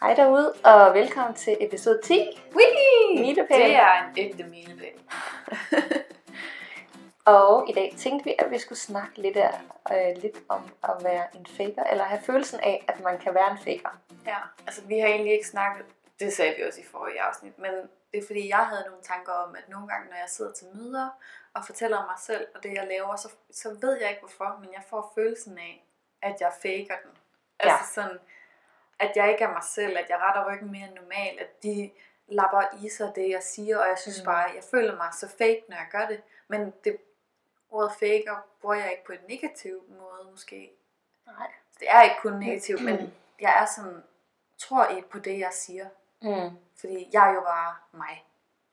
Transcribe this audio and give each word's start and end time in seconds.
Hej 0.00 0.14
derude, 0.14 0.52
og 0.64 0.94
velkommen 0.94 1.34
til 1.34 1.56
episode 1.60 2.00
10. 2.04 2.14
Whee! 2.54 3.20
Milepæl. 3.20 3.58
Det 3.60 3.74
er 3.76 4.04
en 4.08 4.14
ægte 4.18 4.44
milepæl. 4.44 5.00
Og 7.24 7.68
i 7.70 7.72
dag 7.72 7.94
tænkte 7.98 8.24
vi, 8.24 8.34
at 8.38 8.50
vi 8.50 8.58
skulle 8.58 8.78
snakke 8.78 9.20
lidt, 9.20 9.36
af, 9.36 9.60
øh, 9.92 10.22
lidt 10.22 10.36
om 10.48 10.62
at 10.84 11.04
være 11.04 11.36
en 11.36 11.46
faker, 11.46 11.84
eller 11.84 12.04
have 12.04 12.20
følelsen 12.22 12.60
af, 12.60 12.84
at 12.88 13.00
man 13.00 13.18
kan 13.18 13.34
være 13.34 13.50
en 13.50 13.58
faker. 13.58 13.98
Ja, 14.26 14.36
altså 14.66 14.82
vi 14.84 14.98
har 14.98 15.06
egentlig 15.08 15.32
ikke 15.32 15.46
snakket, 15.48 15.86
det 16.20 16.32
sagde 16.32 16.54
vi 16.58 16.62
også 16.62 16.80
i 16.80 16.84
forrige 16.84 17.22
afsnit, 17.22 17.58
men 17.58 17.72
det 18.12 18.22
er 18.22 18.26
fordi, 18.26 18.48
jeg 18.48 18.58
havde 18.66 18.84
nogle 18.86 19.02
tanker 19.02 19.32
om, 19.32 19.54
at 19.54 19.68
nogle 19.68 19.88
gange, 19.88 20.08
når 20.10 20.16
jeg 20.16 20.28
sidder 20.28 20.52
til 20.52 20.66
møder 20.74 21.08
og 21.54 21.64
fortæller 21.66 21.96
mig 22.06 22.16
selv 22.20 22.46
og 22.54 22.62
det, 22.62 22.74
jeg 22.74 22.86
laver, 22.88 23.16
så, 23.16 23.28
så 23.50 23.76
ved 23.80 24.00
jeg 24.00 24.08
ikke 24.10 24.20
hvorfor, 24.20 24.58
men 24.60 24.72
jeg 24.72 24.82
får 24.90 25.12
følelsen 25.14 25.58
af, 25.58 25.84
at 26.22 26.34
jeg 26.40 26.52
faker 26.62 26.94
den. 27.04 27.10
Altså 27.60 27.78
Ja. 28.00 28.02
sådan, 28.02 28.18
at 29.00 29.12
jeg 29.16 29.30
ikke 29.30 29.44
er 29.44 29.52
mig 29.52 29.62
selv, 29.64 29.98
at 29.98 30.06
jeg 30.08 30.18
retter 30.20 30.52
ryggen 30.52 30.70
mere 30.72 30.86
end 30.88 30.94
normalt, 30.94 31.40
at 31.40 31.62
de 31.62 31.90
lapper 32.28 32.62
i 32.84 32.88
sig 32.88 33.12
det, 33.14 33.30
jeg 33.30 33.42
siger, 33.42 33.78
og 33.78 33.88
jeg 33.88 33.98
synes 33.98 34.18
Mm. 34.18 34.22
mm. 34.22 34.26
bare, 34.26 34.50
jeg 34.54 34.62
føler 34.70 34.96
mig 34.96 35.08
så 35.12 35.28
fake, 35.28 35.64
når 35.68 35.76
jeg 35.76 35.86
gør 35.92 36.06
det. 36.06 36.22
Men 36.48 36.72
det 36.84 36.96
ordet 37.70 37.92
faker 37.92 38.46
bruger 38.60 38.74
jeg 38.76 38.90
ikke 38.90 39.04
på 39.04 39.12
en 39.12 39.18
negativ 39.28 39.82
måde, 39.88 40.30
måske. 40.30 40.70
Nej. 41.26 41.46
Det 41.80 41.90
er 41.90 42.02
ikke 42.02 42.16
kun 42.22 42.32
negativt, 42.32 42.84
men 42.84 43.14
jeg 43.40 43.58
er 43.62 43.66
sådan, 43.76 44.02
tror 44.58 44.88
I 44.90 45.00
på 45.10 45.18
det, 45.18 45.38
jeg 45.38 45.50
siger? 45.52 45.86
Mm. 46.22 46.56
Fordi 46.80 47.08
jeg 47.12 47.30
er 47.30 47.34
jo 47.34 47.40
bare 47.40 47.74
mig. 47.92 48.24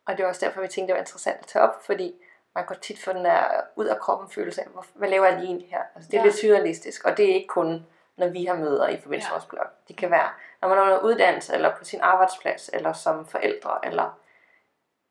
Og 0.05 0.17
det 0.17 0.23
er 0.23 0.27
også 0.27 0.45
derfor, 0.45 0.61
vi 0.61 0.67
tænkte, 0.67 0.87
det 0.87 0.93
var 0.93 0.99
interessant 0.99 1.39
at 1.39 1.45
tage 1.47 1.63
op, 1.63 1.83
fordi 1.85 2.15
man 2.55 2.67
kan 2.67 2.79
tit 2.79 3.03
få 3.03 3.13
den 3.13 3.25
der 3.25 3.61
ud 3.75 3.85
af 3.85 3.99
kroppen 3.99 4.29
følelse 4.29 4.61
af, 4.61 4.67
hvad 4.93 5.09
laver 5.09 5.25
jeg 5.25 5.39
lige 5.39 5.59
her? 5.65 5.83
Altså, 5.95 6.11
det 6.11 6.17
er 6.17 6.21
Ja. 6.21 6.25
lidt 6.25 6.35
surrealistisk, 6.35 7.03
og 7.05 7.17
det 7.17 7.29
er 7.29 7.33
ikke 7.35 7.47
kun, 7.47 7.85
når 8.17 8.27
vi 8.27 8.45
har 8.45 8.55
møder 8.55 8.87
i 8.87 9.01
forbindelse 9.01 9.29
med 9.29 9.33
vores 9.39 9.45
blog. 9.45 9.65
Det 9.87 9.97
kan 9.97 10.11
være, 10.11 10.29
når 10.61 10.67
man 10.69 10.77
er 10.77 10.81
under 10.81 10.99
uddannelse, 10.99 11.53
eller 11.53 11.75
på 11.77 11.83
sin 11.83 12.01
arbejdsplads, 12.01 12.69
eller 12.73 12.93
som 12.93 13.25
forældre, 13.27 13.79
eller 13.83 14.19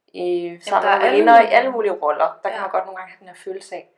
i 0.09 0.59
sammen 0.63 0.83
der 0.89 0.91
med 0.97 0.99
er 0.99 1.07
alle 1.07 1.17
veninder 1.19 1.41
i 1.41 1.47
alle 1.47 1.71
mulige 1.71 1.93
roller. 1.93 2.25
Der 2.43 2.49
kan 2.49 2.53
Ja. 2.53 2.61
man 2.61 2.71
godt 2.71 2.85
nogle 2.85 2.97
gange 2.97 3.11
have 3.11 3.19
den 3.21 3.29
her 3.29 3.35
følelse 3.35 3.75
af, 3.75 3.91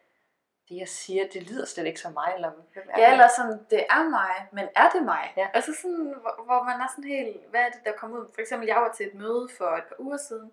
det 0.69 0.77
jeg 0.77 0.89
siger, 0.89 1.29
det 1.33 1.43
lyder 1.51 1.67
slet 1.67 1.87
ikke 1.87 2.01
som 2.01 2.13
mig, 2.13 2.33
eller 2.35 2.49
er 2.49 3.01
Ja, 3.01 3.07
det? 3.07 3.13
eller 3.13 3.29
sådan, 3.37 3.67
det 3.71 3.87
er 3.91 4.03
mig, 4.11 4.49
men 4.53 4.69
er 4.77 4.89
det 4.89 5.03
mig? 5.03 5.33
Ja. 5.37 5.49
Altså 5.55 5.73
sådan, 5.83 6.15
hvor, 6.21 6.45
hvor 6.45 6.63
man 6.63 6.81
er 6.81 6.87
sådan 6.97 7.05
helt, 7.11 7.37
hvad 7.51 7.61
er 7.61 7.69
det, 7.71 7.81
der 7.85 7.93
kommer 7.93 8.19
ud? 8.19 8.27
For 8.35 8.41
eksempel, 8.41 8.67
jeg 8.67 8.77
var 8.77 8.93
til 8.93 9.07
et 9.07 9.15
møde 9.15 9.49
for 9.59 9.65
et 9.77 9.85
par 9.85 9.97
uger 9.99 10.17
siden, 10.17 10.53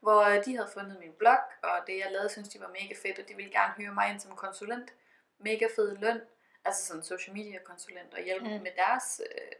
hvor 0.00 0.20
øh, 0.20 0.44
de 0.44 0.56
havde 0.56 0.68
fundet 0.74 0.96
min 1.00 1.12
blog, 1.18 1.38
og 1.62 1.76
det 1.86 1.92
jeg 2.04 2.06
lavede, 2.12 2.28
synes 2.28 2.48
de 2.48 2.60
var 2.60 2.68
mega 2.68 2.94
fedt, 3.02 3.18
og 3.18 3.28
de 3.28 3.34
ville 3.34 3.50
gerne 3.52 3.72
hyre 3.76 3.94
mig 3.94 4.10
ind 4.10 4.20
som 4.20 4.36
konsulent. 4.36 4.90
Mega 5.38 5.66
fed 5.76 5.96
løn, 5.96 6.20
altså 6.64 6.86
sådan 6.86 7.02
social 7.02 7.36
media 7.36 7.58
konsulent, 7.64 8.14
og 8.14 8.20
hjælpe 8.22 8.44
Mm. 8.48 8.62
med 8.62 8.70
deres 8.76 9.20
øh, 9.30 9.52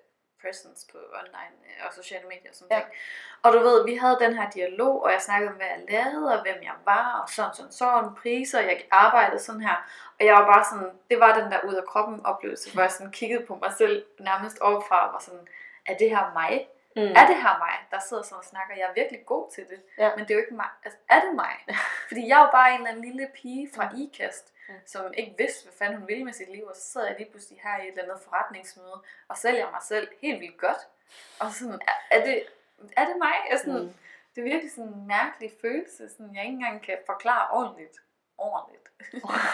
presence 0.43 0.87
på 0.93 0.99
online 1.21 1.57
øh, 1.69 1.87
og 1.87 1.93
sociale 1.95 2.27
medier 2.29 2.51
og 2.51 2.55
sådan 2.55 2.69
Ja. 2.71 2.77
ja. 2.77 2.83
ting. 2.83 2.95
Og 3.43 3.53
du 3.53 3.59
ved, 3.59 3.85
vi 3.85 3.97
havde 3.97 4.17
den 4.21 4.35
her 4.39 4.51
dialog, 4.51 5.03
og 5.03 5.13
jeg 5.13 5.23
snakkede 5.23 5.51
om, 5.51 5.57
hvad 5.57 5.67
jeg 5.67 5.85
lavede, 5.89 6.35
og 6.39 6.43
hvem 6.43 6.63
jeg 6.63 6.75
var, 6.85 7.21
og 7.23 7.29
sådan, 7.29 7.55
sådan, 7.55 7.73
sådan, 7.73 8.15
priser, 8.23 8.59
og 8.59 8.65
jeg 8.65 8.87
arbejdede 8.91 9.39
sådan 9.39 9.61
her. 9.61 9.77
Og 10.19 10.27
jeg 10.27 10.35
var 10.35 10.47
bare 10.53 10.65
sådan, 10.71 10.91
det 11.11 11.21
var 11.21 11.41
den 11.41 11.53
der 11.53 11.61
ud 11.69 11.75
af 11.75 11.85
kroppen 11.85 12.27
oplevelse, 12.27 12.73
hvor 12.73 12.83
jeg 12.83 12.91
sådan 12.91 13.13
kiggede 13.13 13.47
på 13.47 13.55
mig 13.63 13.73
selv 13.73 14.05
nærmest 14.21 14.59
overfra, 14.59 15.07
og 15.07 15.13
var 15.13 15.19
sådan, 15.21 15.49
er 15.87 15.97
det 15.97 16.11
her 16.11 16.33
mig? 16.33 16.69
Mm. 16.97 17.03
Er 17.03 17.27
det 17.27 17.37
her 17.37 17.59
mig, 17.59 17.75
der 17.91 17.99
sidder 17.99 18.23
sådan 18.23 18.39
og 18.39 18.45
snakker? 18.45 18.75
Jeg 18.77 18.87
er 18.89 18.93
virkelig 18.95 19.27
god 19.27 19.51
til 19.55 19.65
det, 19.69 19.83
Ja. 19.99 20.11
men 20.17 20.19
det 20.25 20.31
er 20.31 20.35
jo 20.35 20.41
ikke 20.41 20.55
mig. 20.55 20.69
Altså, 20.85 20.99
er 21.11 21.21
det 21.21 21.35
mig? 21.35 21.55
Fordi 22.09 22.29
jeg 22.29 22.41
er 22.41 22.45
jo 22.45 22.51
bare 22.53 22.71
en 22.71 22.77
eller 22.77 22.91
anden 22.91 23.05
lille 23.05 23.29
pige 23.35 23.71
fra 23.75 23.89
Mm. 23.93 23.97
IKAST, 24.01 24.53
Mm. 24.73 24.87
som 24.87 25.13
ikke 25.17 25.35
vidste, 25.39 25.65
hvad 25.65 25.73
fanden 25.79 25.99
hun 25.99 26.09
ville 26.09 26.25
med 26.25 26.33
sit 26.33 26.53
liv, 26.53 26.65
og 26.65 26.77
så 26.77 26.83
sidder 26.83 27.07
jeg 27.07 27.17
lige 27.19 27.31
pludselig 27.31 27.61
her 27.63 27.77
i 27.79 27.83
et 27.83 27.89
eller 27.89 28.03
andet 28.03 28.25
forretningsmøde, 28.25 28.99
og 29.29 29.37
sælger 29.37 29.71
mig 29.71 29.83
selv 29.83 30.09
helt 30.23 30.41
vildt 30.41 30.59
godt. 30.59 30.83
Og 31.41 31.53
sådan, 31.53 31.81
er, 31.91 32.17
er, 32.17 32.25
det, 32.25 32.43
er 32.97 33.05
det 33.07 33.17
mig? 33.19 33.35
Er 33.51 33.57
sådan, 33.57 33.83
Mm. 33.83 33.95
Det 34.35 34.41
er 34.41 34.45
virkelig 34.45 34.73
sådan 34.73 34.93
en 34.93 35.07
mærkelig 35.07 35.53
følelse, 35.61 36.09
sådan, 36.09 36.35
jeg 36.35 36.45
ikke 36.45 36.55
engang 36.55 36.83
kan 36.83 36.99
forklare 37.07 37.51
ordentligt. 37.51 37.97
Ordentligt. 38.39 38.89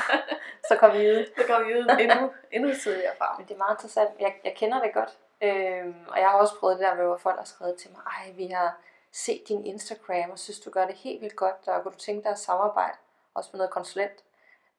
Så 0.68 0.76
kom 0.80 0.92
vi 0.92 1.10
ud. 1.10 1.26
Så 1.36 1.44
går 1.46 1.64
vi 1.64 1.74
ud 1.78 1.86
endnu, 2.00 2.32
endnu 2.52 2.74
tidligere 2.74 3.16
frem. 3.18 3.36
Men 3.38 3.48
det 3.48 3.54
er 3.54 3.58
meget 3.58 3.74
interessant. 3.74 4.10
Jeg, 4.20 4.34
jeg 4.44 4.54
kender 4.56 4.82
det 4.82 4.92
godt. 4.94 5.18
Øhm, 5.42 6.04
og 6.08 6.18
jeg 6.18 6.28
har 6.28 6.38
også 6.38 6.58
prøvet 6.58 6.78
det 6.78 6.86
der 6.86 6.94
med, 6.94 7.04
hvor 7.04 7.16
folk 7.16 7.38
har 7.38 7.44
skrevet 7.44 7.76
til 7.76 7.90
mig, 7.90 8.00
ej, 8.06 8.32
vi 8.36 8.46
har 8.46 8.78
set 9.12 9.48
din 9.48 9.64
Instagram, 9.66 10.30
og 10.30 10.38
synes, 10.38 10.60
du 10.60 10.70
gør 10.70 10.86
det 10.86 10.94
helt 10.94 11.20
vildt 11.20 11.36
godt, 11.36 11.68
og 11.68 11.82
kunne 11.82 11.92
du 11.92 11.98
tænke 11.98 12.22
dig 12.22 12.30
at 12.30 12.38
samarbejde, 12.38 12.96
også 13.34 13.50
med 13.52 13.58
noget 13.58 13.70
konsulent 13.70 14.24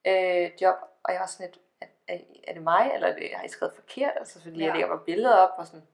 øh, 0.06 0.52
job. 0.62 0.76
Og 1.04 1.14
jeg 1.14 1.20
var 1.20 1.26
sådan 1.28 1.46
lidt, 1.46 1.60
er, 1.82 1.88
er, 2.08 2.18
er 2.48 2.54
det 2.54 2.62
mig, 2.64 2.92
eller 2.94 3.08
er 3.08 3.16
det, 3.16 3.30
har 3.36 3.44
I 3.44 3.48
skrevet 3.48 3.76
forkert? 3.76 4.14
Altså, 4.16 4.42
fordi 4.42 4.58
ja. 4.60 4.66
jeg 4.66 4.74
lægger 4.74 4.88
bare 4.88 5.06
billeder 5.06 5.36
op, 5.36 5.54
og 5.60 5.66
sådan, 5.68 5.88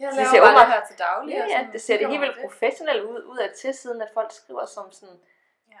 Jeg 0.00 0.08
Det 0.08 0.16
laver 0.16 0.28
ser 0.30 0.40
bare 0.40 0.60
det 0.66 0.72
her 0.74 0.86
til 0.86 0.98
daglig. 0.98 1.32
ja, 1.34 1.44
ja, 1.44 1.48
sådan, 1.58 1.72
det 1.72 1.80
ser 1.82 1.98
det 1.98 2.08
helt 2.08 2.20
mig 2.20 2.28
vildt 2.28 2.40
professionelt 2.42 3.02
ud, 3.02 3.22
ud 3.24 3.38
af 3.38 3.50
til 3.56 3.74
siden, 3.74 4.02
at 4.02 4.10
folk 4.14 4.32
skriver 4.32 4.64
som 4.66 4.92
sådan, 4.92 5.20
Ja. 5.70 5.80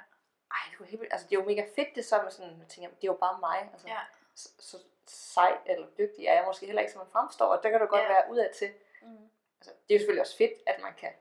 ej, 0.50 0.62
det, 0.70 0.80
var 0.80 0.86
helt 0.86 1.00
vildt, 1.00 1.12
altså, 1.12 1.26
det 1.30 1.36
er 1.36 1.40
jo 1.40 1.46
mega 1.48 1.62
fedt, 1.76 1.88
det 1.96 2.22
med 2.24 2.30
sådan, 2.30 2.58
jeg 2.60 2.68
tænker, 2.68 2.90
det 2.90 3.04
er 3.04 3.12
jo 3.14 3.18
bare 3.26 3.38
mig, 3.40 3.68
altså, 3.72 3.88
Ja. 3.88 3.98
så, 4.34 4.48
så 4.58 4.76
sej 5.06 5.58
eller 5.66 5.86
dygtig 5.98 6.26
er 6.26 6.34
jeg 6.34 6.44
måske 6.46 6.66
heller 6.66 6.80
ikke, 6.82 6.92
som 6.92 6.98
man 6.98 7.10
fremstår, 7.12 7.46
og 7.46 7.62
der 7.62 7.70
kan 7.70 7.80
du 7.80 7.86
godt 7.86 8.02
Ja. 8.02 8.08
være 8.08 8.24
udad 8.30 8.52
til. 8.52 8.70
Mm. 9.02 9.28
Altså, 9.60 9.70
det 9.88 9.90
er 9.90 9.94
jo 9.94 9.98
selvfølgelig 9.98 10.20
også 10.20 10.36
fedt, 10.36 10.52
at 10.66 10.82
man 10.82 10.92
kan. 11.00 11.12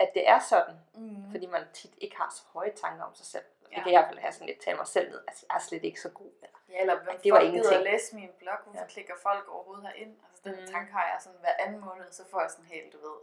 At 0.00 0.10
det 0.14 0.28
er 0.28 0.38
sådan, 0.38 0.74
Mm. 0.94 1.30
fordi 1.30 1.46
man 1.46 1.62
tit 1.72 1.94
ikke 1.98 2.16
har 2.16 2.30
så 2.36 2.42
høje 2.52 2.72
tanker 2.82 3.04
om 3.04 3.14
sig 3.14 3.26
selv. 3.26 3.44
Det 3.60 3.72
Ja. 3.72 3.82
kan 3.82 3.92
jeg 3.92 4.00
i 4.00 4.02
hvert 4.02 4.08
fald 4.08 4.18
have 4.18 4.32
sådan 4.32 4.46
lidt, 4.46 4.60
tale 4.60 4.76
mig 4.76 4.86
selv 4.86 5.10
ned, 5.10 5.20
altså 5.28 5.46
jeg 5.50 5.56
er 5.56 5.60
slet 5.60 5.84
ikke 5.84 6.00
så 6.00 6.08
god. 6.10 6.30
Eller, 6.42 6.58
Ja, 6.68 6.80
eller 6.80 6.94
hvem 7.04 7.18
det 7.24 7.32
var 7.32 7.40
folk 7.40 7.52
gider 7.52 7.76
at 7.78 7.82
læse 7.82 8.14
min 8.16 8.30
blog, 8.38 8.58
hvorfor 8.64 8.80
Ja. 8.80 8.86
klikker 8.86 9.14
folk 9.22 9.48
overhovedet 9.48 9.86
herind? 9.88 10.14
Altså 10.28 10.42
den 10.44 10.60
Mm. 10.60 10.72
tanke 10.72 10.92
har 10.92 11.04
jeg 11.12 11.16
sådan 11.20 11.38
hver 11.40 11.54
anden 11.58 11.80
måned, 11.80 12.12
så 12.12 12.22
får 12.30 12.40
jeg 12.40 12.50
sådan 12.50 12.64
helt, 12.64 12.92
du 12.92 12.98
ved, 13.06 13.16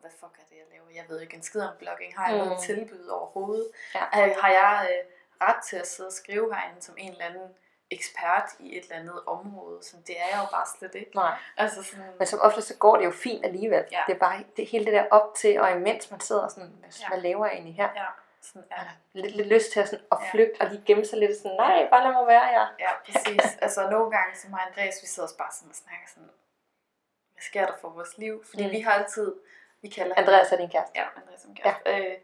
hvad 0.00 0.10
fuck 0.10 0.34
er 0.38 0.46
det, 0.50 0.56
jeg 0.56 0.66
laver? 0.72 0.90
Jeg 0.94 1.04
ved 1.08 1.20
ikke 1.20 1.34
en 1.36 1.42
skid 1.42 1.60
om 1.62 1.76
blogging. 1.78 2.16
Har 2.18 2.28
jeg 2.30 2.38
Mm. 2.40 2.44
noget 2.48 2.62
tilbud 2.62 3.06
overhovedet? 3.06 3.68
Ja. 3.94 3.98
Har 4.44 4.50
jeg 4.60 4.88
øh, 4.92 5.10
ret 5.48 5.62
til 5.64 5.76
at 5.76 5.86
sidde 5.86 6.08
og 6.08 6.12
skrive 6.12 6.54
herinde 6.54 6.82
som 6.82 6.94
en 6.98 7.12
eller 7.12 7.24
anden 7.24 7.56
ekspert 7.92 8.50
i 8.58 8.76
et 8.78 8.82
eller 8.84 8.96
andet 8.96 9.20
område? 9.26 9.78
Så 9.84 9.96
det 10.06 10.20
er 10.20 10.26
jeg 10.32 10.38
jo 10.44 10.50
bare 10.50 10.66
slet 10.78 10.94
ikke. 10.94 11.10
nej. 11.16 11.34
Altså 11.56 11.82
sådan, 11.82 12.04
Men 12.18 12.26
som 12.26 12.40
ofte 12.42 12.62
så 12.62 12.76
går 12.76 12.96
det 12.96 13.04
jo 13.04 13.10
fint 13.10 13.44
alligevel. 13.44 13.84
Ja. 13.92 14.02
Det 14.06 14.14
er 14.14 14.18
bare 14.18 14.44
det, 14.56 14.66
hele 14.66 14.84
det 14.84 14.92
der 14.92 15.04
op 15.10 15.34
til, 15.34 15.60
og 15.60 15.70
imens 15.72 16.10
man 16.10 16.20
sidder 16.20 16.48
sådan, 16.48 16.70
hvad, 16.80 16.90
Ja. 17.00 17.08
hvad 17.08 17.18
laver 17.18 17.46
jeg 17.46 17.54
egentlig 17.54 17.74
her? 17.74 17.88
ja, 17.96 18.04
sådan 18.42 18.64
er 18.70 18.82
det. 18.82 18.92
Lidt, 19.12 19.36
lidt 19.36 19.48
lyst 19.48 19.72
til 19.72 19.80
at, 19.80 19.88
sådan, 19.88 20.04
at 20.12 20.18
Ja. 20.22 20.30
flygte 20.30 20.60
og 20.60 20.66
lige 20.68 20.82
gemme 20.86 21.04
sig 21.04 21.18
lidt 21.18 21.36
sådan, 21.36 21.56
nej, 21.56 21.88
bare 21.90 22.02
lad 22.04 22.12
mig 22.12 22.26
være 22.26 22.46
her. 22.46 22.66
Ja, 22.78 22.90
præcis. 23.06 23.56
altså 23.64 23.90
nogle 23.90 24.10
gange, 24.10 24.36
som 24.38 24.50
mig 24.50 24.60
og 24.60 24.66
Andreas, 24.66 24.98
vi 25.02 25.06
sidder 25.06 25.26
også 25.26 25.36
bare 25.38 25.52
sådan 25.52 25.70
og 25.70 25.76
snakker 25.76 26.06
sådan, 26.08 26.30
hvad 27.32 27.42
sker 27.42 27.66
der 27.66 27.72
for 27.80 27.88
vores 27.88 28.18
liv? 28.18 28.44
Fordi 28.50 28.64
Mm. 28.66 28.70
vi 28.70 28.80
har 28.80 28.92
altid, 28.92 29.34
vi 29.82 29.88
kalder 29.88 30.14
Andreas 30.18 30.52
er 30.52 30.56
din 30.56 30.70
kæreste. 30.70 30.92
Ja, 30.98 31.04
Andreas 31.20 31.40
som 31.40 31.54
kæreste. 31.54 31.90
Ja. 31.90 31.98
Øh, 32.00 32.14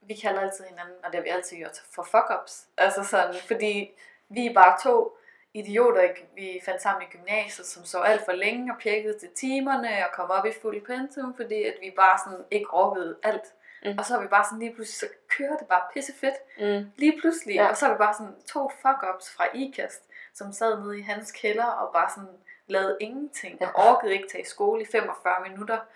vi 0.00 0.14
kalder 0.14 0.40
altid 0.40 0.64
hinanden, 0.64 0.94
og 1.04 1.12
det 1.12 1.14
har 1.14 1.22
vi 1.22 1.28
altid 1.28 1.56
gjort, 1.56 1.82
for 1.94 2.02
fuck-ups. 2.02 2.66
Altså 2.78 3.04
sådan, 3.04 3.34
fordi 3.46 3.94
vi 4.28 4.46
er 4.46 4.54
bare 4.54 4.78
to 4.82 5.15
idioter, 5.58 6.08
vi 6.34 6.60
fandt 6.64 6.82
sammen 6.82 7.02
i 7.02 7.16
gymnasiet, 7.16 7.66
som 7.66 7.84
så 7.84 7.98
alt 7.98 8.24
for 8.24 8.32
længe 8.32 8.72
og 8.72 8.78
pjekkede 8.82 9.18
til 9.18 9.28
timerne 9.36 9.88
og 9.88 10.14
kom 10.14 10.30
op 10.30 10.46
i 10.46 10.52
fuld 10.62 10.86
pensum, 10.86 11.36
fordi 11.36 11.62
at 11.62 11.74
vi 11.82 11.92
bare 11.96 12.18
sådan 12.24 12.44
ikke 12.50 12.74
orkede 12.74 13.16
alt. 13.22 13.44
Mm. 13.44 13.90
Mm. 13.90 13.98
Og 13.98 14.04
så 14.04 14.16
er 14.16 14.20
vi 14.20 14.26
bare 14.26 14.44
sådan 14.44 14.58
lige 14.58 14.74
pludselig, 14.74 15.10
så 15.10 15.14
kører 15.28 15.56
det 15.56 15.66
bare 15.68 15.82
pissefedt. 15.94 16.34
Mm. 16.58 16.90
Lige 16.96 17.20
pludselig. 17.20 17.54
Ja. 17.54 17.68
Og 17.68 17.76
så 17.76 17.86
er 17.86 17.92
vi 17.92 17.98
bare 17.98 18.14
sådan 18.14 18.34
to 18.46 18.70
fuck-ups 18.82 19.36
fra 19.36 19.44
IKAST, 19.54 20.02
som 20.34 20.52
sad 20.52 20.80
nede 20.80 20.98
i 20.98 21.02
hans 21.02 21.32
kælder 21.32 21.64
og 21.64 21.92
bare 21.92 22.10
sådan 22.10 22.38
lavede 22.66 22.96
ingenting. 23.00 23.58
Ja. 23.60 23.68
Og 23.68 23.90
orkede 23.90 24.12
ikke 24.12 24.28
tage 24.28 24.42
i 24.42 24.46
skole 24.46 24.82
i 24.82 24.86
45 24.92 25.48
minutter. 25.48 25.78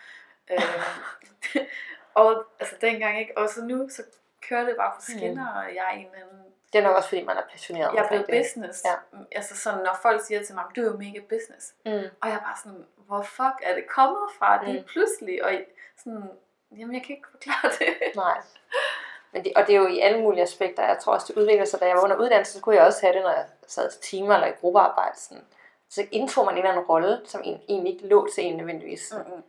Øh, 0.52 1.62
og 2.14 2.44
altså 2.60 2.76
dengang 2.80 3.20
ikke. 3.20 3.38
Og 3.38 3.48
så 3.48 3.64
nu, 3.64 3.88
så 3.88 4.02
kører 4.48 4.64
det 4.64 4.76
bare 4.76 4.92
på 4.96 5.00
skinner, 5.00 5.48
og 5.48 5.74
jeg 5.74 5.84
er 5.92 5.98
en 5.98 6.06
anden... 6.14 6.44
Det 6.72 6.78
er 6.78 6.82
nok 6.82 6.96
også, 6.96 7.08
fordi 7.08 7.24
man 7.24 7.36
er 7.36 7.42
passioneret 7.50 7.94
Jeg 7.94 8.04
er 8.04 8.08
blevet 8.08 8.26
det. 8.26 8.40
business. 8.40 8.84
Ja. 8.84 8.94
Altså 9.32 9.56
sådan, 9.56 9.78
når 9.78 9.98
folk 10.02 10.20
siger 10.24 10.42
til 10.44 10.54
mig, 10.54 10.64
du 10.76 10.80
er 10.80 10.84
jo 10.86 10.96
mega 10.96 11.20
business. 11.28 11.74
Mm. 11.86 11.92
Og 12.22 12.28
jeg 12.28 12.34
er 12.34 12.38
bare 12.40 12.56
sådan, 12.64 12.84
hvor 12.96 13.22
fuck 13.22 13.56
er 13.62 13.74
det 13.74 13.86
kommet 13.88 14.22
fra 14.38 14.64
lige 14.64 14.78
Mm. 14.78 14.84
pludselig? 14.86 15.44
Og 15.44 15.52
sådan, 15.98 16.30
jamen 16.78 16.94
jeg 16.94 17.02
kan 17.04 17.16
ikke 17.16 17.28
forklare 17.30 17.70
det. 17.78 18.16
Nej. 18.16 18.40
Men 19.32 19.44
det, 19.44 19.52
og 19.56 19.66
det 19.66 19.74
er 19.74 19.78
jo 19.80 19.86
i 19.86 19.98
alle 20.00 20.20
mulige 20.20 20.42
aspekter. 20.42 20.86
Jeg 20.86 20.98
tror 20.98 21.12
også, 21.14 21.32
det 21.32 21.40
udvikler 21.40 21.64
sig. 21.64 21.80
Da 21.80 21.86
jeg 21.86 21.96
var 21.96 22.02
under 22.04 22.16
uddannelse, 22.16 22.52
så 22.52 22.60
kunne 22.60 22.76
jeg 22.76 22.84
også 22.84 23.00
have 23.06 23.14
det, 23.14 23.22
når 23.22 23.30
jeg 23.30 23.46
sad 23.66 23.90
til 23.90 24.00
timer 24.00 24.34
eller 24.34 24.46
i 24.46 24.50
gruppearbejde. 24.60 25.18
Sådan. 25.20 25.44
Så 25.90 26.06
indtog 26.10 26.44
man 26.44 26.54
en 26.54 26.58
eller 26.58 26.70
anden 26.70 26.84
rolle, 26.84 27.20
som 27.24 27.40
en- 27.44 27.60
egentlig 27.68 27.92
ikke 27.94 28.06
lå 28.06 28.28
til 28.34 28.44
en 28.44 28.56
nødvendigvis. 28.56 29.12
Mm. 29.16 29.18
Mm-mm. 29.30 29.42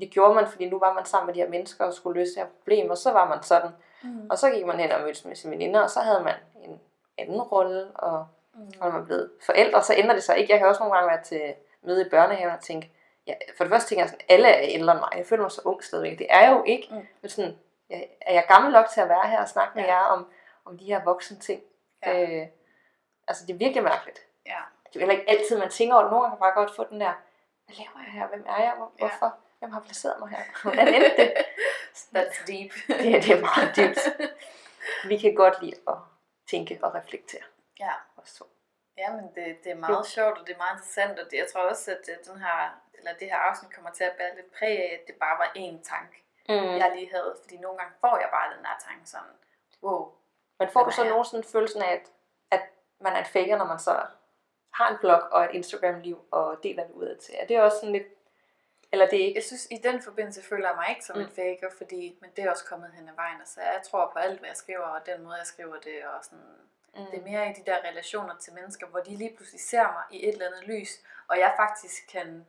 Det 0.00 0.10
gjorde 0.10 0.34
man, 0.34 0.46
fordi 0.48 0.68
nu 0.70 0.78
var 0.78 0.92
man 0.92 1.04
sammen 1.04 1.26
med 1.26 1.34
de 1.34 1.40
her 1.40 1.48
mennesker 1.48 1.84
og 1.84 1.92
skulle 1.94 2.20
løse 2.20 2.34
det 2.34 2.38
her 2.42 2.46
problem, 2.58 2.90
og 2.90 2.98
så 2.98 3.12
var 3.12 3.28
man 3.28 3.42
sådan. 3.42 3.70
Mm. 4.02 4.26
Og 4.30 4.38
så 4.38 4.50
gik 4.50 4.66
man 4.66 4.80
hen 4.80 4.92
og 4.92 5.00
mødtes 5.00 5.24
med 5.24 5.36
sine 5.36 5.52
veninder, 5.52 5.80
og 5.80 5.90
så 5.90 6.00
havde 6.00 6.22
man 6.22 6.34
en 6.64 6.80
anden 7.18 7.42
rolle, 7.42 7.86
og 7.94 8.26
Mm. 8.58 8.62
og 8.80 8.88
når 8.88 8.96
man 8.98 9.04
blevet 9.06 9.30
forældre, 9.46 9.82
så 9.82 9.94
ændrer 9.96 10.14
det 10.14 10.22
sig 10.22 10.38
ikke. 10.38 10.52
Jeg 10.52 10.58
kan 10.60 10.68
også 10.68 10.78
nogle 10.82 10.94
gange 10.94 11.10
være 11.10 11.22
til 11.22 11.54
møde 11.82 12.06
i 12.06 12.08
børnehaven 12.10 12.54
og 12.54 12.60
tænke, 12.60 12.92
ja, 13.26 13.34
for 13.56 13.64
det 13.64 13.70
første 13.70 13.88
tænker 13.88 14.02
jeg 14.02 14.08
sådan, 14.10 14.26
alle 14.28 14.48
er 14.48 14.60
ældre 14.62 14.92
end 14.92 15.00
mig. 15.00 15.08
Jeg 15.16 15.26
føler 15.26 15.42
mig 15.42 15.50
så 15.50 15.60
ung 15.64 15.84
stadigvæk. 15.84 16.18
Det 16.18 16.26
er 16.30 16.40
jeg 16.40 16.52
jo 16.52 16.62
ikke. 16.66 16.88
Mm. 16.90 17.06
Men 17.22 17.28
sådan, 17.30 17.58
jeg, 17.90 18.08
er 18.20 18.34
jeg 18.34 18.44
gammel 18.48 18.72
nok 18.72 18.86
til 18.88 19.00
at 19.00 19.08
være 19.08 19.28
her 19.28 19.40
og 19.42 19.48
snakke 19.48 19.72
med 19.74 19.84
Ja. 19.84 19.94
jer 19.94 20.00
om, 20.04 20.26
om 20.64 20.78
de 20.78 20.84
her 20.84 21.04
voksne 21.04 21.36
ting? 21.38 21.62
Ja. 22.06 22.22
Øh, 22.22 22.46
altså, 23.28 23.46
det 23.46 23.52
er 23.52 23.58
virkelig 23.58 23.82
mærkeligt. 23.82 24.18
Ja. 24.46 24.50
Det 24.86 24.96
er 24.96 25.00
jo 25.00 25.00
heller 25.00 25.14
ikke 25.20 25.30
altid, 25.30 25.58
man 25.58 25.68
tænker 25.70 25.94
over 25.94 26.02
det. 26.02 26.10
Nogle 26.12 26.24
gange 26.24 26.36
kan 26.36 26.40
man 26.40 26.46
bare 26.54 26.62
godt 26.64 26.76
få 26.76 26.84
den 26.90 27.00
der, 27.00 27.12
hvad 27.66 27.76
laver 27.78 28.04
jeg 28.04 28.12
her? 28.12 28.26
Hvem 28.28 28.44
er 28.48 28.62
jeg? 28.62 28.72
Hvor, 28.76 28.90
Ja. 29.00 29.08
hvorfor? 29.08 29.34
Hvem 29.58 29.70
har 29.72 29.80
placeret 29.80 30.14
mig 30.20 30.28
her? 30.28 30.38
Hvordan 30.62 30.88
endte 30.94 31.12
det? 31.16 31.32
That's 32.16 32.38
deep. 32.46 32.72
det, 33.02 33.14
er- 33.16 33.20
det 33.20 33.30
er 33.36 33.40
meget 33.40 33.76
dybt. 33.76 34.00
Vi 35.08 35.16
kan 35.18 35.34
godt 35.34 35.62
lide 35.62 35.76
at 35.88 35.94
tænke 36.50 36.78
og 36.82 36.94
reflektere. 36.94 37.42
Ja. 37.80 37.92
Os 38.16 38.34
to. 38.34 38.44
Ja, 38.98 39.12
men 39.12 39.24
det, 39.34 39.64
det 39.64 39.70
er 39.72 39.74
meget 39.74 40.06
sjovt, 40.06 40.38
og 40.38 40.46
det 40.46 40.52
er 40.52 40.56
meget 40.58 40.74
interessant, 40.76 41.18
og 41.18 41.30
det, 41.30 41.36
jeg 41.36 41.46
tror 41.52 41.60
også, 41.60 41.90
at 41.90 42.00
det, 42.06 42.14
den 42.32 42.38
her, 42.40 42.80
eller 42.98 43.12
det 43.20 43.28
her 43.30 43.36
afsnit 43.36 43.74
kommer 43.74 43.90
til 43.90 44.04
at 44.04 44.12
bære 44.18 44.34
lidt 44.36 44.52
præg 44.58 44.78
af, 44.78 44.98
at 45.02 45.06
det 45.06 45.14
bare 45.14 45.38
var 45.38 45.52
én 45.56 45.82
tanke, 45.92 46.22
Mm. 46.48 46.54
jeg 46.54 46.92
lige 46.96 47.10
havde. 47.10 47.36
Fordi 47.42 47.56
nogle 47.56 47.78
gange 47.78 47.94
får 48.00 48.18
jeg 48.18 48.28
bare 48.32 48.54
den 48.56 48.64
der 48.64 48.76
tanke 48.88 49.06
sådan, 49.10 49.28
wow, 49.82 50.12
Men 50.58 50.68
får 50.70 50.84
du 50.84 50.90
så 50.90 51.04
nogensinde 51.04 51.48
følelsen 51.48 51.82
af, 51.82 51.92
at, 51.92 52.10
at 52.50 52.62
man 53.00 53.12
er 53.12 53.18
en 53.18 53.24
faker, 53.24 53.56
når 53.56 53.64
man 53.64 53.78
så 53.78 54.00
har 54.72 54.88
en 54.90 54.98
blog 55.00 55.20
og 55.20 55.44
et 55.44 55.50
Instagram-liv 55.52 56.18
og 56.30 56.58
deler 56.62 56.84
det 56.86 56.92
udad 56.92 57.16
til? 57.16 57.34
Er 57.38 57.46
det 57.46 57.60
også 57.60 57.76
sådan 57.78 57.92
lidt... 57.92 58.06
Eller 58.96 59.08
det 59.08 59.20
er 59.20 59.24
ikke... 59.26 59.38
Jeg 59.38 59.44
synes, 59.44 59.66
i 59.70 59.76
den 59.76 60.02
forbindelse 60.02 60.42
føler 60.42 60.68
jeg 60.68 60.76
mig 60.76 60.86
ikke 60.90 61.04
som 61.04 61.16
Mm. 61.16 61.22
en 61.22 61.30
faker, 61.30 61.70
fordi, 61.78 62.18
men 62.20 62.30
det 62.36 62.44
er 62.44 62.50
også 62.50 62.64
kommet 62.64 62.90
hen 62.92 63.08
ad 63.08 63.14
vejen. 63.14 63.40
Altså, 63.40 63.60
jeg 63.60 63.80
tror 63.90 64.10
på 64.12 64.18
alt, 64.18 64.38
hvad 64.38 64.48
jeg 64.48 64.56
skriver, 64.56 64.78
og 64.96 65.06
den 65.06 65.22
måde, 65.22 65.36
jeg 65.36 65.46
skriver 65.46 65.76
det, 65.80 66.04
og 66.04 66.24
sådan, 66.24 66.44
Mm. 66.98 67.06
Det 67.10 67.18
er 67.18 67.22
mere 67.22 67.50
i 67.50 67.52
de 67.52 67.62
der 67.66 67.78
relationer 67.84 68.36
til 68.36 68.52
mennesker, 68.52 68.86
hvor 68.86 69.00
de 69.00 69.16
lige 69.16 69.32
pludselig 69.36 69.60
ser 69.60 69.82
mig 69.82 70.02
i 70.10 70.28
et 70.28 70.32
eller 70.32 70.46
andet 70.46 70.64
lys, 70.66 70.90
og 71.28 71.38
jeg 71.38 71.54
faktisk 71.56 72.06
kan, 72.12 72.46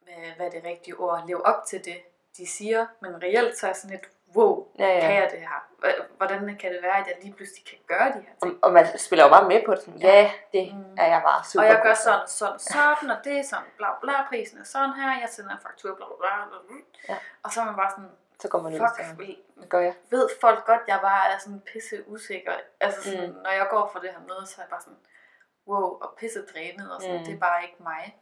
hvad, 0.00 0.14
hvad 0.36 0.46
er 0.46 0.50
det 0.50 0.64
rigtige 0.64 0.94
ord, 0.96 1.26
leve 1.26 1.46
op 1.46 1.64
til 1.66 1.84
det, 1.84 2.02
de 2.36 2.46
siger, 2.46 2.86
men 3.00 3.22
reelt 3.22 3.58
så 3.58 3.66
er 3.66 3.68
jeg 3.68 3.76
sådan 3.76 3.90
lidt, 3.90 4.08
wow, 4.36 4.66
Ja, 4.78 4.86
ja. 4.94 5.00
kan 5.00 5.14
jeg 5.14 5.28
det 5.30 5.38
her? 5.40 5.58
Hvordan 6.16 6.56
kan 6.60 6.72
det 6.72 6.82
være, 6.82 6.96
at 6.98 7.06
jeg 7.06 7.16
lige 7.22 7.34
pludselig 7.34 7.64
kan 7.66 7.78
gøre 7.86 8.08
de 8.08 8.20
her 8.26 8.34
ting? 8.42 8.54
Og, 8.54 8.68
og 8.68 8.72
man 8.72 8.98
spiller 8.98 9.24
jo 9.24 9.30
bare 9.30 9.48
med 9.48 9.60
på 9.66 9.74
det. 9.74 9.82
Sådan, 9.82 10.00
ja, 10.00 10.30
det 10.52 10.74
Mm. 10.74 10.94
er 10.98 11.06
jeg 11.06 11.20
bare 11.24 11.44
super 11.44 11.62
Og 11.64 11.68
jeg 11.72 11.80
gør 11.82 11.94
sådan, 11.94 12.28
sådan, 12.28 12.58
sådan, 12.58 13.10
og 13.10 13.18
det 13.24 13.38
er 13.38 13.42
sådan, 13.42 13.64
bla 13.76 13.88
bla, 14.02 14.12
prisen 14.28 14.58
er 14.60 14.64
sådan 14.64 14.92
her, 14.94 15.20
jeg 15.20 15.28
sender 15.28 15.50
en 15.50 15.62
faktur, 15.62 15.94
bla 15.96 16.06
bla 16.06 16.16
bla. 16.20 16.76
Ja. 17.08 17.16
Og 17.42 17.52
så 17.52 17.60
er 17.60 17.64
man 17.64 17.76
bare 17.76 17.90
sådan, 17.90 18.10
Så 18.42 18.48
går 18.48 18.62
man 18.62 18.72
ud 18.74 18.78
fuck, 18.78 19.18
til 19.18 19.68
gør 19.68 19.80
jeg. 19.80 19.94
ved 20.10 20.28
folk 20.40 20.64
godt, 20.66 20.80
jeg 20.88 20.98
bare 21.02 21.32
er 21.32 21.38
sådan 21.38 21.60
pisse 21.72 22.08
usikker. 22.08 22.52
Altså 22.80 23.02
sådan, 23.02 23.30
Mm. 23.30 23.36
når 23.44 23.50
jeg 23.50 23.66
går 23.70 23.90
for 23.92 23.98
det 23.98 24.10
her 24.10 24.20
møde, 24.28 24.46
så 24.46 24.54
er 24.58 24.62
jeg 24.64 24.70
bare 24.70 24.80
sådan, 24.80 24.98
wow, 25.66 25.88
og 26.02 26.14
pisse 26.18 26.40
drænet, 26.54 26.94
og 26.94 27.02
sådan, 27.02 27.18
Mm. 27.18 27.24
det 27.24 27.34
er 27.34 27.38
bare 27.38 27.62
ikke 27.62 27.76
mig. 27.82 28.16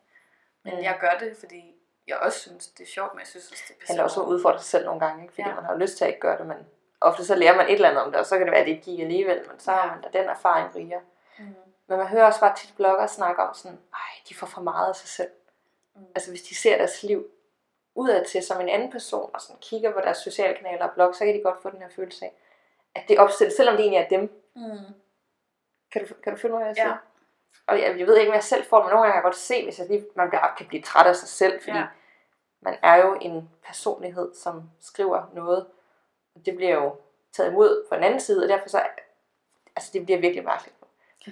Men 0.65 0.75
mm. 0.75 0.81
jeg 0.83 0.97
gør 1.01 1.15
det, 1.21 1.37
fordi 1.41 1.76
jeg 2.09 2.17
også 2.19 2.39
synes, 2.41 2.67
det 2.69 2.85
er 2.85 2.89
sjovt, 2.89 3.15
men 3.15 3.19
jeg 3.21 3.27
synes 3.27 3.51
også, 3.51 3.65
det 3.69 3.75
er 3.83 3.87
handler 3.87 4.05
også 4.05 4.21
om 4.21 4.27
at 4.27 4.31
udfordre 4.31 4.59
sig 4.59 4.67
selv 4.67 4.85
nogle 4.85 5.01
gange, 5.01 5.23
ikke? 5.23 5.35
fordi 5.35 5.49
Ja. 5.49 5.55
man 5.55 5.65
har 5.65 5.77
lyst 5.77 5.97
til 5.97 6.05
at 6.05 6.09
ikke 6.09 6.21
gøre 6.21 6.39
det, 6.39 6.47
men 6.47 6.57
ofte 7.01 7.25
så 7.25 7.35
lærer 7.35 7.57
man 7.57 7.67
et 7.69 7.73
eller 7.75 7.89
andet 7.89 8.03
om 8.05 8.11
det, 8.13 8.21
og 8.21 8.27
så 8.27 8.37
kan 8.39 8.47
det 8.47 8.51
være, 8.53 8.61
at 8.61 8.67
det 8.67 8.73
ikke 8.73 8.85
gik 8.85 9.01
alligevel, 9.01 9.45
men 9.51 9.59
så 9.61 9.71
har 9.71 9.87
Ja. 9.87 9.95
man 9.95 10.03
da 10.13 10.19
den 10.19 10.29
erfaring 10.29 10.75
rigere. 10.75 11.01
Mm. 11.39 11.45
Men 11.87 11.99
man 11.99 12.07
hører 12.07 12.25
også 12.27 12.41
bare 12.41 12.57
tit 12.57 12.73
bloggere 12.77 13.09
snakke 13.09 13.43
om 13.43 13.55
sådan, 13.55 13.79
ej, 13.95 14.01
de 14.29 14.35
får 14.35 14.47
for 14.47 14.61
meget 14.61 14.89
af 14.89 14.97
sig 14.97 15.09
selv. 15.09 15.31
Mm. 15.97 16.05
Altså 16.15 16.31
hvis 16.31 16.43
de 16.43 16.55
ser 16.55 16.77
deres 16.77 17.03
liv 17.03 17.27
udad 17.95 18.25
til 18.25 18.43
som 18.43 18.61
en 18.61 18.69
anden 18.69 18.91
person, 18.93 19.31
og 19.35 19.41
sådan 19.41 19.57
kigger 19.61 19.93
på 19.93 20.01
deres 20.01 20.19
sociale 20.19 20.55
kanaler 20.57 20.85
og 20.89 20.95
blog, 20.95 21.15
så 21.15 21.25
kan 21.25 21.35
de 21.35 21.43
godt 21.43 21.63
få 21.63 21.71
den 21.71 21.79
her 21.83 21.89
følelse 21.97 22.25
af, 22.25 22.33
at 22.95 23.03
det 23.09 23.19
er 23.19 23.23
opstillet, 23.23 23.57
selvom 23.57 23.77
det 23.77 23.83
egentlig 23.85 24.03
er 24.05 24.09
dem. 24.09 24.43
Mm. 24.57 24.95
Kan 25.93 26.07
du, 26.07 26.15
kan 26.15 26.33
du 26.35 26.39
følge 26.39 26.53
mig, 26.55 26.65
hvad 26.65 26.69
jeg 26.69 26.77
Ja. 26.77 26.83
siger? 26.83 26.97
Og 27.67 27.81
jeg, 27.81 27.99
jeg 27.99 28.07
ved 28.07 28.17
ikke, 28.17 28.31
hvad 28.31 28.37
jeg 28.37 28.45
selv 28.45 28.65
får, 28.65 28.83
men 28.83 28.91
nogle 28.91 28.99
gange 29.03 29.13
kan 29.13 29.17
jeg 29.17 29.23
godt 29.23 29.37
se, 29.37 29.65
hvis 29.65 29.79
jeg 29.79 29.87
lige, 29.87 30.07
man 30.15 30.29
bliver, 30.29 30.55
kan 30.59 30.67
blive 30.67 30.83
træt 30.83 31.07
af 31.07 31.17
sig 31.17 31.29
selv, 31.29 31.61
fordi 31.63 31.77
Ja. 31.79 31.87
Man 32.67 32.77
er 32.83 32.97
jo 32.97 33.19
en 33.21 33.51
personlighed, 33.67 34.35
som 34.35 34.71
skriver 34.81 35.21
noget, 35.33 35.67
og 36.35 36.41
det 36.47 36.57
bliver 36.57 36.75
jo 36.75 36.97
taget 37.33 37.51
imod 37.51 37.87
på 37.89 37.95
den 37.95 38.05
anden 38.05 38.21
side, 38.21 38.43
og 38.45 38.49
derfor 38.49 38.69
så, 38.69 38.87
altså 39.77 39.91
det 39.93 40.05
bliver 40.05 40.21
virkelig 40.21 40.45
mærkeligt. 40.45 40.77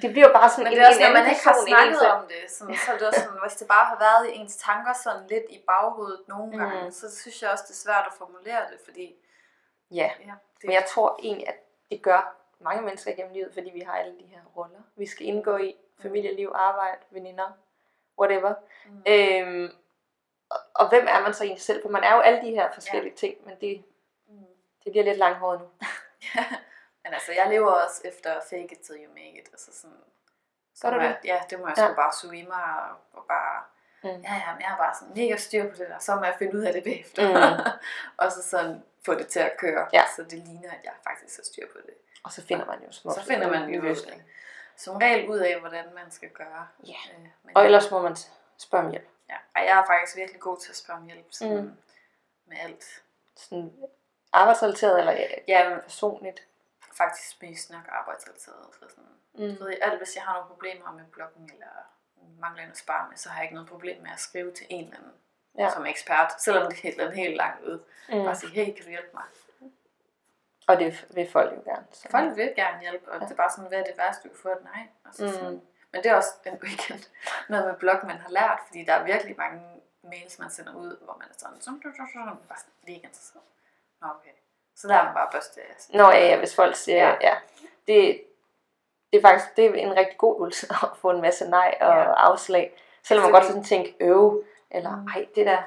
Det 0.02 0.10
bliver 0.12 0.32
bare 0.32 0.50
sådan 0.50 0.66
en, 0.66 0.72
det 0.72 0.82
er 0.82 0.88
også, 0.88 1.00
en 1.00 1.06
når 1.06 1.12
man 1.20 1.30
ikke 1.30 1.44
har 1.44 1.56
snakket 1.68 2.00
om 2.10 2.22
det, 2.32 2.50
sådan, 2.50 2.76
så 2.76 2.92
er 2.92 2.98
det 2.98 3.06
også 3.08 3.20
sådan, 3.20 3.38
hvis 3.46 3.56
det 3.60 3.68
bare 3.68 3.84
har 3.84 3.98
været 3.98 4.24
i 4.30 4.38
ens 4.38 4.56
tanker 4.56 4.92
sådan 5.04 5.26
lidt 5.28 5.44
i 5.50 5.58
baghovedet 5.66 6.20
nogle 6.28 6.52
Mm. 6.52 6.58
gange, 6.58 6.92
så 6.92 7.16
synes 7.20 7.42
jeg 7.42 7.50
også, 7.50 7.64
det 7.68 7.74
er 7.74 7.82
svært 7.86 8.04
at 8.06 8.12
formulere 8.12 8.62
det, 8.70 8.78
fordi 8.84 9.14
Ja, 9.90 10.10
ja, 10.20 10.32
det, 10.60 10.64
men 10.64 10.72
jeg 10.72 10.84
tror 10.88 11.16
egentlig, 11.22 11.48
at 11.48 11.54
det 11.90 12.02
gør 12.02 12.34
mange 12.60 12.82
mennesker 12.82 13.12
gennem 13.12 13.32
livet, 13.32 13.50
fordi 13.54 13.70
vi 13.74 13.80
har 13.80 13.92
alle 13.92 14.12
de 14.18 14.24
her 14.24 14.40
roller, 14.56 14.78
vi 14.96 15.06
skal 15.06 15.26
indgå 15.26 15.56
i. 15.56 15.76
Familieliv, 16.02 16.52
arbejde, 16.54 17.00
veninder, 17.10 17.48
whatever. 18.18 18.54
Mm. 18.86 19.02
Øhm, 19.06 19.70
og, 20.50 20.58
og 20.74 20.88
hvem 20.88 21.06
er 21.08 21.20
man 21.20 21.34
så 21.34 21.44
egentlig 21.44 21.62
selv? 21.62 21.82
For 21.82 21.88
man 21.88 22.04
er 22.04 22.14
jo 22.14 22.20
alle 22.20 22.40
de 22.40 22.50
her 22.50 22.72
forskellige 22.74 23.14
ting, 23.14 23.34
men 23.46 23.54
det, 23.60 23.84
Mm. 24.28 24.34
det 24.84 24.92
bliver 24.92 25.04
lidt 25.04 25.18
langhåret 25.18 25.60
nu. 25.60 25.66
Men 27.04 27.14
altså, 27.14 27.32
jeg 27.32 27.46
lever 27.50 27.70
også 27.70 28.00
efter 28.04 28.40
fake 28.50 28.68
it 28.72 28.78
till 28.78 28.96
you 29.04 29.08
make 29.12 29.38
it. 29.42 29.48
Altså 29.52 29.80
sådan, 29.80 29.96
så 30.74 30.88
Gør 30.90 30.96
du 30.98 31.04
det? 31.04 31.16
Ja, 31.24 31.40
det 31.50 31.58
må 31.60 31.66
jeg 31.68 31.74
Ja. 31.78 31.86
sgu 31.86 31.94
bare 31.94 32.12
suge 32.12 32.46
mig 32.48 32.64
og, 32.64 32.96
og 33.12 33.24
bare... 33.28 33.62
Mm. 34.02 34.08
Ja, 34.22 34.34
ja, 34.34 34.52
men 34.52 34.60
jeg 34.60 34.68
har 34.68 34.76
bare 34.76 34.94
sådan 35.00 35.14
mega 35.16 35.36
styr 35.36 35.70
på 35.70 35.76
det 35.76 35.88
der, 35.88 35.98
så 35.98 36.14
må 36.16 36.24
jeg 36.24 36.34
finde 36.38 36.54
ud 36.58 36.62
af 36.62 36.72
det 36.72 36.84
bagefter. 36.84 37.28
Mm. 37.28 37.64
og 38.24 38.32
så 38.32 38.42
sådan 38.42 38.84
få 39.06 39.14
det 39.14 39.26
til 39.26 39.40
at 39.40 39.56
køre, 39.58 39.88
Ja. 39.92 40.04
så 40.16 40.22
det 40.22 40.32
ligner, 40.38 40.70
at 40.70 40.80
jeg 40.84 40.92
faktisk 41.08 41.38
har 41.38 41.44
styr 41.44 41.66
på 41.72 41.78
det. 41.86 41.94
Og 42.24 42.32
så 42.32 42.46
finder 42.46 42.64
man 42.66 42.82
jo 42.86 42.92
små 42.92 43.12
Så 43.12 43.24
finder 43.24 43.50
man 43.50 43.68
jo 43.68 43.80
løsning. 43.82 44.22
som 44.76 44.96
regel 44.96 45.28
ud 45.30 45.38
af, 45.38 45.60
hvordan 45.60 45.84
man 45.94 46.10
skal 46.10 46.28
gøre. 46.30 46.68
Ja. 46.86 46.96
Øh, 47.16 47.20
men 47.42 47.56
Og 47.56 47.64
ellers 47.64 47.90
må 47.90 48.02
man 48.02 48.16
spørge 48.58 48.84
om 48.84 48.90
hjælp. 48.90 49.08
Ja, 49.28 49.36
og 49.56 49.60
jeg 49.64 49.78
er 49.78 49.84
faktisk 49.86 50.16
virkelig 50.16 50.40
god 50.40 50.58
til 50.58 50.70
at 50.70 50.76
spørge 50.76 51.00
om 51.00 51.06
hjælp 51.06 51.26
sådan, 51.30 51.56
Mm. 51.62 51.76
med 52.46 52.56
alt. 52.60 53.02
Sådan 53.36 53.72
arbejdsrelateret 54.32 54.98
eller 54.98 55.12
ja, 55.12 55.26
Ja, 55.48 55.68
men 55.70 55.80
personligt. 55.80 56.46
faktisk 56.96 57.42
mest 57.42 57.70
nok 57.70 57.82
arbejdsrelateret. 57.88 58.66
Så 58.80 58.88
sådan, 58.88 59.04
Mm. 59.36 59.40
Ved, 59.60 59.74
alt 59.82 59.98
hvis 59.98 60.16
jeg 60.16 60.22
har 60.24 60.34
nogle 60.34 60.48
problemer 60.48 60.92
med 60.92 61.04
bloggen, 61.04 61.50
eller 61.52 61.66
mangler 62.40 62.62
en 62.62 62.70
at 62.70 62.76
spare 62.78 63.08
med, 63.08 63.16
så 63.16 63.28
har 63.28 63.36
jeg 63.36 63.44
ikke 63.44 63.54
noget 63.54 63.68
problem 63.70 64.02
med 64.02 64.10
at 64.12 64.20
skrive 64.20 64.52
til 64.52 64.66
en 64.70 64.84
eller 64.84 64.96
anden 64.96 65.12
Ja. 65.58 65.70
som 65.70 65.86
ekspert, 65.86 66.42
selvom 66.42 66.66
det 66.72 66.78
er 66.78 66.82
helt, 66.82 67.14
helt 67.14 67.36
langt 67.36 67.62
ud. 67.64 67.78
Mm. 68.08 68.24
Bare 68.24 68.34
sige, 68.34 68.52
hey, 68.52 68.74
kan 68.74 68.84
du 68.84 68.90
hjælpe 68.90 69.10
mig? 69.14 69.24
Og 70.66 70.78
det 70.78 71.06
vil 71.10 71.30
folk 71.30 71.52
jo 71.56 71.70
gerne. 71.72 71.86
Så. 71.92 72.08
Folk 72.10 72.36
vil 72.36 72.52
gerne 72.56 72.80
hjælpe, 72.80 73.10
og 73.12 73.18
Ja. 73.20 73.24
det 73.24 73.32
er 73.32 73.36
bare 73.36 73.50
sådan, 73.50 73.68
hvad 73.68 73.78
er 73.78 73.84
det 73.84 73.98
værste, 73.98 74.28
du 74.28 74.34
kan 74.34 74.42
få 74.42 74.48
nej? 74.62 74.86
Altså, 75.06 75.24
mm. 75.26 75.32
sådan. 75.32 75.62
Men 75.94 76.02
det 76.02 76.10
er 76.10 76.14
også 76.16 76.32
en 76.46 76.58
weekend, 76.62 77.00
noget 77.48 77.66
med 77.66 77.74
blog, 77.74 77.96
man 78.06 78.16
har 78.18 78.30
lært, 78.30 78.58
fordi 78.66 78.84
der 78.84 78.92
er 78.92 79.04
virkelig 79.04 79.34
mange 79.38 79.60
mails, 80.02 80.38
man 80.38 80.50
sender 80.50 80.74
ud, 80.74 80.96
hvor 81.04 81.16
man 81.20 81.28
er 81.30 81.34
sådan, 81.38 81.60
sådan, 81.60 81.80
sådan, 81.82 81.96
sådan, 81.96 82.08
sådan, 82.14 82.48
bare 82.48 82.58
sådan, 82.58 82.72
lige 82.86 82.96
ikke 82.96 83.06
interesseret. 83.06 83.42
Nå, 84.00 84.06
okay. 84.08 84.30
Så 84.76 84.88
der 84.88 84.94
er 84.94 85.04
man 85.04 85.14
bare 85.14 85.28
børste 85.32 85.60
af. 85.60 85.74
Nå 85.98 86.10
ja, 86.10 86.26
ja, 86.26 86.38
hvis 86.38 86.54
folk 86.56 86.76
siger, 86.76 87.16
ja, 87.20 87.36
det, 87.86 88.22
det 89.12 89.18
er 89.18 89.22
faktisk 89.22 89.56
det 89.56 89.64
er 89.66 89.74
en 89.74 89.96
rigtig 89.96 90.18
god 90.18 90.36
øvelse 90.40 90.66
at 90.82 90.88
få 90.96 91.10
en 91.10 91.20
masse 91.20 91.50
nej 91.50 91.74
og 91.80 91.86
Ja. 91.96 92.12
afslag. 92.14 92.76
Selvom 93.02 93.22
man 93.22 93.32
Fordi- 93.32 93.42
godt 93.42 93.48
sådan 93.48 93.64
tænker, 93.64 93.92
øv, 94.00 94.44
eller 94.70 94.96
Mm. 94.96 95.06
ej, 95.06 95.26
det 95.34 95.46
der. 95.46 95.62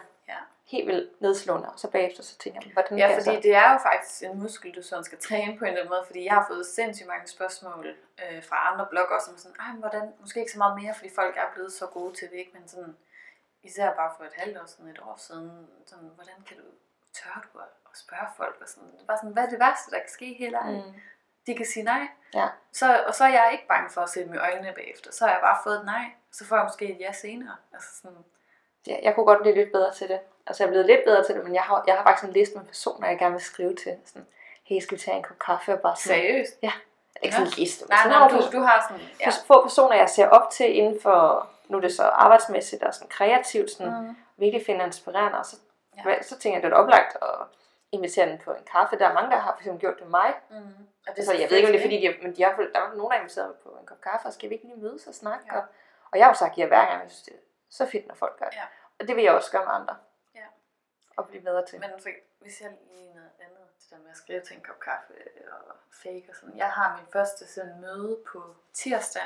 Helt 0.67 0.87
vildt 0.87 1.21
nedslående. 1.21 1.69
Og 1.69 1.79
så 1.79 1.91
bagefter 1.91 2.23
så 2.23 2.37
tænker 2.37 2.59
jeg, 2.63 2.73
hvordan 2.73 2.97
Ja, 2.97 3.17
fordi 3.17 3.41
det 3.47 3.55
er 3.55 3.71
jo 3.73 3.77
faktisk 3.77 4.23
en 4.23 4.39
muskel, 4.41 4.75
du 4.75 4.81
sådan 4.81 5.03
skal 5.03 5.19
træne 5.19 5.57
på 5.57 5.65
en 5.65 5.67
eller 5.67 5.79
anden 5.81 5.89
måde, 5.89 6.03
fordi 6.05 6.25
jeg 6.25 6.33
har 6.33 6.45
fået 6.47 6.65
sindssygt 6.65 7.07
mange 7.07 7.27
spørgsmål 7.27 7.95
øh, 8.23 8.43
fra 8.43 8.73
andre 8.73 8.85
bloggere, 8.89 9.21
som 9.21 9.33
er 9.33 9.37
sådan, 9.37 9.57
ej, 9.59 9.71
hvordan, 9.79 10.13
måske 10.19 10.39
ikke 10.39 10.51
så 10.51 10.57
meget 10.57 10.81
mere, 10.81 10.93
fordi 10.95 11.09
folk 11.15 11.37
er 11.37 11.53
blevet 11.53 11.73
så 11.73 11.85
gode 11.87 12.13
til 12.13 12.29
det, 12.29 12.37
ikke? 12.37 12.51
men 12.53 12.67
sådan, 12.67 12.97
især 13.63 13.93
bare 13.93 14.11
for 14.17 14.23
et 14.23 14.33
halvt 14.35 14.57
år 14.57 14.65
siden, 14.65 14.89
et 14.89 14.99
år 14.99 15.15
siden, 15.17 15.67
sådan, 15.85 16.09
hvordan 16.15 16.37
kan 16.47 16.57
du, 16.57 16.63
tør 17.13 17.47
du 17.53 17.59
at, 17.59 17.67
spørge 18.05 18.29
folk, 18.37 18.57
og 18.61 18.67
sådan, 18.69 18.91
det 18.91 19.01
er 19.01 19.05
bare 19.05 19.17
sådan, 19.17 19.33
hvad 19.33 19.43
er 19.43 19.49
det 19.49 19.59
værste, 19.59 19.91
der 19.91 19.99
kan 19.99 20.09
ske? 20.09 20.51
Mm. 20.65 20.71
Mm. 20.73 20.93
De 21.47 21.55
kan 21.55 21.65
sige 21.65 21.83
nej, 21.83 22.07
Ja. 22.33 22.47
så, 22.71 23.03
og 23.07 23.15
så 23.15 23.23
er 23.23 23.29
jeg 23.29 23.49
ikke 23.51 23.67
bange 23.67 23.89
for 23.89 24.01
at 24.01 24.09
se 24.09 24.19
dem 24.23 24.33
i 24.33 24.37
øjnene 24.37 24.73
bagefter, 24.73 25.11
så 25.11 25.25
har 25.25 25.31
jeg 25.31 25.41
bare 25.41 25.57
fået 25.63 25.75
et 25.79 25.85
nej, 25.85 26.05
så 26.31 26.45
får 26.45 26.55
jeg 26.55 26.65
måske 26.65 26.93
et 26.95 26.99
ja 26.99 27.11
senere, 27.11 27.55
altså 27.73 27.89
sådan, 28.01 28.17
Ja, 28.87 28.95
jeg 29.03 29.15
kunne 29.15 29.25
godt 29.25 29.41
blive 29.41 29.55
lidt 29.55 29.71
bedre 29.71 29.93
til 29.93 30.07
det. 30.07 30.19
Altså 30.47 30.63
jeg 30.63 30.67
er 30.67 30.71
blevet 30.71 30.85
lidt 30.85 31.01
bedre 31.05 31.23
til 31.23 31.35
det, 31.35 31.43
men 31.43 31.53
jeg 31.53 31.61
har, 31.63 31.83
jeg 31.87 31.95
har 31.95 32.03
faktisk 32.03 32.27
en 32.27 32.33
liste 32.33 32.57
med 32.57 32.65
personer, 32.65 33.07
jeg 33.07 33.19
gerne 33.19 33.31
vil 33.33 33.41
skrive 33.41 33.75
til. 33.75 33.95
Sådan, 34.05 34.27
hey, 34.63 34.79
skal 34.79 34.97
vi 34.97 35.01
tage 35.01 35.17
en 35.17 35.23
kop 35.23 35.39
kaffe? 35.39 35.73
Og 35.73 35.79
bare 35.79 35.95
sådan, 35.95 36.19
seriøst. 36.19 36.57
ikke 37.21 37.35
sådan 37.35 37.47
en 37.47 37.53
liste, 37.57 37.85
men 37.85 37.89
Nej, 37.89 37.99
sådan 38.03 38.17
nej, 38.19 38.27
du, 38.51 38.57
du 38.57 38.61
har 38.63 38.85
sådan, 38.89 39.03
ja. 39.19 39.25
ja. 39.25 39.31
få 39.47 39.61
personer, 39.61 39.95
jeg 39.95 40.09
ser 40.09 40.27
op 40.27 40.49
til 40.49 40.75
inden 40.77 41.01
for, 41.01 41.47
nu 41.67 41.77
er 41.77 41.81
det 41.81 41.93
så 41.93 42.03
arbejdsmæssigt 42.03 42.83
og 42.83 42.93
sådan 42.93 43.07
kreativt, 43.09 43.71
sådan, 43.71 43.93
Mm. 44.01 44.15
virkelig 44.37 44.65
finder 44.65 44.85
inspirerende, 44.85 45.39
og 45.39 45.45
så, 45.45 45.55
Ja. 46.05 46.09
ja. 46.09 46.21
så 46.21 46.39
tænker 46.39 46.57
jeg, 46.59 46.63
det 46.63 46.71
er 46.73 46.81
oplagt 46.81 47.17
at 47.21 47.29
invitere 47.91 48.29
den 48.29 48.37
på 48.45 48.51
en 48.51 48.63
kaffe. 48.71 48.99
Der 48.99 49.07
er 49.09 49.13
mange, 49.13 49.31
der 49.31 49.37
har 49.37 49.51
for 49.53 49.59
eksempel 49.59 49.79
gjort 49.81 49.93
det 49.99 50.01
med 50.03 50.09
mig. 50.11 50.33
Mm. 50.49 50.55
Og 51.07 51.15
Det 51.15 51.25
så 51.25 51.33
jeg 51.33 51.49
ved 51.49 51.57
ikke, 51.57 51.67
om 51.67 51.71
det 51.73 51.79
er 51.79 51.83
fordi, 51.83 51.97
de, 52.07 52.13
men 52.23 52.35
de 52.35 52.43
har, 52.43 52.51
der 52.73 52.79
er 52.79 52.87
nogen, 52.95 53.01
der 53.11 53.17
har 53.17 53.19
inviteret 53.23 53.47
mig 53.47 53.55
på 53.63 53.69
en 53.81 53.85
kop 53.85 54.01
kaffe, 54.01 54.27
og 54.27 54.33
skal 54.33 54.49
vi 54.49 54.53
ikke 54.55 54.65
lige 54.67 54.79
mødes 54.81 55.07
og 55.07 55.13
snakke? 55.13 55.45
Ja. 55.51 55.57
Og, 55.57 55.63
og 56.11 56.17
jeg 56.17 56.25
har 56.25 56.31
jo 56.31 56.37
sagt 56.37 56.57
ja 56.57 56.65
hver 56.67 56.85
gang, 56.85 57.01
jeg 57.03 57.09
synes, 57.11 57.21
det 57.23 57.33
så 57.69 57.85
fedt, 57.85 58.07
når 58.07 58.15
folk 58.15 58.39
gør 58.39 58.45
det. 58.45 58.55
Ja. 58.55 58.65
Og 58.99 59.07
det 59.07 59.15
vil 59.15 59.23
jeg 59.23 59.33
også 59.33 59.51
gøre 59.51 59.65
med 59.65 59.73
andre. 59.73 59.97
Ja. 60.35 60.45
Og 61.17 61.27
blive 61.27 61.43
bedre 61.43 61.65
til. 61.65 61.79
Men 61.79 61.89
for, 61.99 62.09
hvis 62.39 62.61
jeg 62.61 62.71
lige 62.91 63.13
noget 63.13 63.31
andet, 63.39 63.67
det 63.79 63.89
der 63.89 63.97
med 63.97 64.11
at 64.11 64.17
skrive 64.17 64.41
til 64.41 64.55
en 64.55 64.63
kop 64.63 64.79
kaffe 64.79 65.13
og 65.51 65.75
fake 66.03 66.25
og 66.29 66.35
sådan. 66.35 66.57
Jeg 66.57 66.71
har 66.71 66.97
min 66.97 67.07
første 67.13 67.47
sådan 67.47 67.81
møde 67.81 68.23
på 68.31 68.55
tirsdag. 68.73 69.23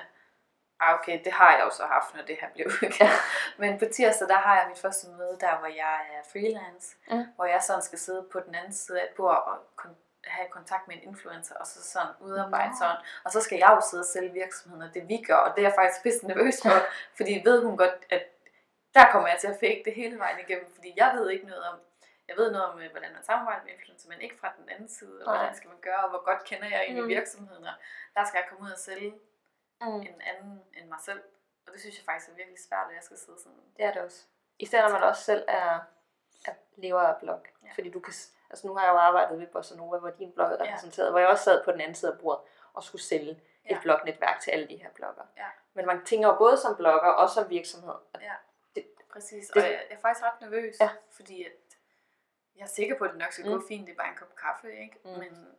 Ah, 0.80 1.00
okay, 1.00 1.24
det 1.24 1.32
har 1.32 1.52
jeg 1.58 1.66
jo 1.66 1.70
så 1.70 1.86
haft, 1.86 2.16
når 2.16 2.24
det 2.24 2.38
her 2.42 2.50
blev 2.54 2.72
Ja. 3.00 3.10
Men 3.58 3.80
på 3.80 3.86
tirsdag, 3.86 4.28
der 4.28 4.38
har 4.38 4.60
jeg 4.60 4.68
mit 4.70 4.80
første 4.80 5.10
møde, 5.10 5.38
der 5.40 5.58
hvor 5.58 5.68
jeg 5.68 6.10
er 6.14 6.24
freelance. 6.32 6.96
Mm. 7.08 7.26
Hvor 7.36 7.46
jeg 7.46 7.64
sådan 7.64 7.82
skal 7.82 8.00
sidde 8.00 8.28
på 8.32 8.40
den 8.40 8.56
anden 8.56 8.74
side 8.74 9.02
af 9.02 9.06
et 9.06 9.16
bord 9.16 9.44
og 9.48 9.58
have 10.24 10.48
kontakt 10.50 10.88
med 10.88 10.96
en 10.96 11.04
influencer, 11.04 11.56
og 11.56 11.68
så 11.68 11.84
sådan 11.84 12.14
udarbejde 12.20 12.74
sådan. 12.80 12.98
Og 13.26 13.32
så 13.32 13.42
skal 13.42 13.58
jeg 13.58 13.70
jo 13.76 13.82
sidde 13.90 14.02
og 14.02 14.06
sælge 14.06 14.32
virksomheden, 14.34 14.84
og 14.88 14.94
det 14.94 15.08
vi 15.08 15.24
gør, 15.28 15.36
og 15.36 15.56
det 15.56 15.62
er 15.64 15.68
jeg 15.70 15.76
faktisk 15.78 16.04
pisse 16.04 16.28
nervøs 16.28 16.62
for, 16.62 16.78
fordi 17.18 17.42
ved 17.46 17.64
hun 17.66 17.78
godt, 17.78 18.06
at 18.10 18.24
der 18.94 19.12
kommer 19.12 19.28
jeg 19.30 19.38
til 19.40 19.48
at 19.48 19.58
fake 19.60 19.82
det 19.86 19.94
hele 19.94 20.20
vejen 20.20 20.40
igennem, 20.40 20.74
fordi 20.76 20.94
jeg 20.96 21.12
ved 21.16 21.30
ikke 21.30 21.46
noget 21.46 21.64
om, 21.64 21.80
jeg 22.28 22.36
ved 22.38 22.52
noget 22.52 22.66
om, 22.72 22.80
øh, 22.82 22.92
hvordan 22.92 23.14
man 23.14 23.24
samarbejder 23.24 23.64
med 23.64 23.72
influencer, 23.74 24.10
men 24.10 24.22
ikke 24.22 24.38
fra 24.40 24.54
den 24.58 24.70
anden 24.70 24.90
side, 24.90 25.20
og 25.22 25.26
Nej. 25.26 25.38
hvordan 25.38 25.56
skal 25.58 25.70
man 25.70 25.80
gøre, 25.82 26.04
og 26.04 26.10
hvor 26.10 26.24
godt 26.26 26.44
kender 26.44 26.68
jeg 26.68 26.82
egentlig 26.82 27.04
Mm. 27.04 27.10
virksomheden, 27.10 27.64
og 27.64 27.74
der 28.16 28.24
skal 28.26 28.38
jeg 28.38 28.46
komme 28.50 28.66
ud 28.66 28.72
og 28.72 28.80
sælge 28.80 29.14
Mm. 29.82 29.88
en 30.02 30.22
anden 30.22 30.62
end 30.78 30.88
mig 30.90 31.00
selv. 31.02 31.22
Og 31.68 31.74
det 31.74 31.80
synes 31.82 31.98
jeg 31.98 32.06
faktisk 32.06 32.30
er 32.32 32.36
virkelig 32.36 32.60
svært, 32.60 32.88
at 32.90 32.96
jeg 32.96 33.04
skal 33.04 33.18
sidde 33.18 33.38
sådan. 33.44 33.60
Det 33.78 33.86
er 33.86 33.94
det 33.94 34.02
også. 34.02 34.26
Især 34.60 34.82
når 34.82 34.90
man 34.94 35.04
også 35.04 35.24
selv 35.24 35.44
er, 35.48 35.80
er 36.46 36.54
lever 36.78 37.02
af 37.02 37.20
blog. 37.20 37.46
Ja. 37.66 37.70
Fordi 37.76 37.90
du 37.92 38.00
kan, 38.00 38.14
altså 38.52 38.68
nu 38.68 38.76
har 38.76 38.86
jeg 38.86 38.92
jo 38.94 38.98
arbejdet 38.98 39.40
ved 39.40 39.48
Bossa 39.48 39.76
Nova, 39.76 39.98
hvor 39.98 40.10
din 40.10 40.32
blog 40.32 40.48
er 40.48 40.52
Ja. 40.60 40.64
repræsenteret, 40.64 41.12
hvor 41.12 41.20
jeg 41.20 41.28
også 41.30 41.44
sad 41.44 41.64
på 41.64 41.72
den 41.72 41.82
anden 41.82 41.96
side 41.96 42.12
af 42.12 42.20
bordet 42.20 42.42
og 42.74 42.84
skulle 42.84 43.02
sælge 43.02 43.32
et 43.32 43.40
Ja. 43.70 43.80
blognetværk 43.82 44.40
til 44.40 44.52
alle 44.52 44.68
de 44.68 44.76
her 44.76 44.90
blogger. 44.96 45.24
Ja. 45.38 45.46
Men 45.74 45.86
man 45.86 46.06
tænker 46.06 46.28
jo 46.28 46.36
både 46.38 46.58
som 46.58 46.76
blogger 46.76 47.10
og 47.12 47.30
som 47.30 47.50
virksomhed. 47.50 47.94
Ja. 48.22 48.34
Det- 48.76 48.88
Præcis, 49.12 49.48
det- 49.48 49.56
og 49.64 49.70
jeg, 49.72 49.82
jeg 49.90 49.96
er 49.98 50.02
faktisk 50.02 50.26
ret 50.26 50.42
nervøs, 50.42 50.76
Ja. 50.82 50.90
fordi 51.12 51.44
at 51.46 51.52
jeg 52.56 52.64
er 52.64 52.68
sikker 52.68 52.98
på, 52.98 53.04
at 53.04 53.10
det 53.10 53.20
nok 53.20 53.32
skal 53.32 53.46
gå 53.46 53.56
Mm. 53.56 53.68
fint, 53.68 53.88
det 53.88 53.94
er 53.94 53.98
bare 53.98 54.10
en 54.10 54.16
kop 54.18 54.36
kaffe, 54.36 54.68
ikke? 54.80 55.00
Mm. 55.06 55.12
Men 55.12 55.56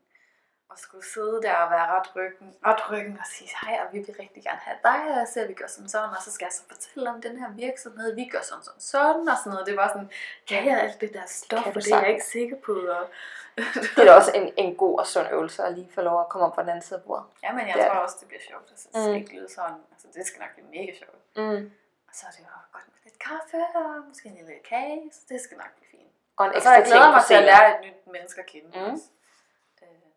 at 0.72 0.78
skulle 0.78 1.04
sidde 1.06 1.42
der 1.42 1.54
og 1.54 1.70
være 1.70 1.86
ret 1.86 2.16
ryggen, 2.16 2.54
ret 2.66 2.90
ryggen 2.90 3.18
og 3.20 3.26
sige, 3.26 3.50
hej, 3.62 3.80
og 3.86 3.92
vi 3.92 3.98
vil 3.98 4.14
rigtig 4.20 4.42
gerne 4.42 4.58
have 4.62 4.78
dig, 4.82 5.00
og 5.12 5.16
jeg 5.18 5.28
ser, 5.28 5.46
vi 5.46 5.54
gør 5.54 5.66
sådan 5.66 5.88
sådan, 5.88 6.08
og 6.16 6.22
så 6.22 6.32
skal 6.32 6.44
jeg 6.44 6.52
så 6.52 6.62
fortælle 6.68 7.10
om 7.10 7.22
den 7.22 7.38
her 7.38 7.50
virksomhed, 7.50 8.14
vi 8.14 8.24
gør 8.32 8.40
sådan 8.42 8.64
sådan 8.64 8.80
sådan, 8.80 9.28
og 9.28 9.36
sådan 9.38 9.50
noget. 9.52 9.66
Det 9.66 9.76
var 9.76 9.88
sådan, 9.88 10.10
kan 10.48 10.66
jeg 10.66 10.80
alt 10.80 11.00
det 11.00 11.12
der 11.14 11.26
stof, 11.26 11.66
og 11.66 11.74
det 11.74 11.92
er 11.92 12.00
jeg 12.00 12.08
ikke 12.10 12.24
sikker 12.24 12.56
på. 12.56 12.72
Og... 12.72 13.04
Det 13.94 13.98
er 13.98 14.04
da 14.04 14.12
også 14.14 14.32
en, 14.34 14.52
en 14.56 14.76
god 14.76 14.98
og 14.98 15.06
sund 15.06 15.26
øvelse 15.32 15.62
at 15.64 15.72
lige 15.78 15.90
få 15.94 16.00
lov 16.00 16.20
at 16.20 16.28
komme 16.28 16.46
op 16.46 16.54
på 16.54 16.60
den 16.60 16.68
anden 16.68 16.82
side 16.82 16.98
af 16.98 17.04
bordet. 17.06 17.24
ja, 17.42 17.52
men 17.52 17.66
jeg 17.68 17.74
Det 17.76 17.84
tror 17.86 17.94
det. 17.94 18.02
også, 18.02 18.16
det 18.20 18.28
bliver 18.28 18.42
sjovt. 18.50 18.66
Altså, 18.70 18.88
det 18.92 18.96
skal 19.02 19.10
Mm. 19.12 19.20
ikke 19.20 19.32
lyde 19.36 19.48
sådan. 19.58 19.78
Altså, 19.92 20.06
det 20.14 20.26
skal 20.26 20.38
nok 20.40 20.52
blive 20.56 20.68
mega 20.76 20.92
sjovt. 21.02 21.20
Mm. 21.36 21.62
Og 22.08 22.12
så 22.18 22.22
er 22.26 22.30
det 22.30 22.38
jo 22.40 22.46
godt 22.74 22.86
med 22.92 22.98
lidt 23.06 23.18
kaffe, 23.28 23.58
og 23.78 23.88
måske 24.08 24.28
en 24.28 24.34
lille 24.34 24.54
kage, 24.72 25.00
så 25.12 25.20
det 25.28 25.40
skal 25.40 25.56
nok 25.62 25.72
blive 25.76 25.88
fint. 25.90 26.12
Og 26.36 26.46
en 26.46 26.52
Og 26.56 26.62
så 26.62 26.70
jeg 26.76 26.84
glæder 26.90 27.10
mig 27.16 27.22
til 27.30 27.34
at 27.40 27.44
lære 27.50 27.66
et 27.74 27.80
nyt 27.86 28.00
menneske 28.16 28.40
at 28.40 28.46
kende, 28.52 28.68
Mm. 28.78 28.92
også, 28.92 29.04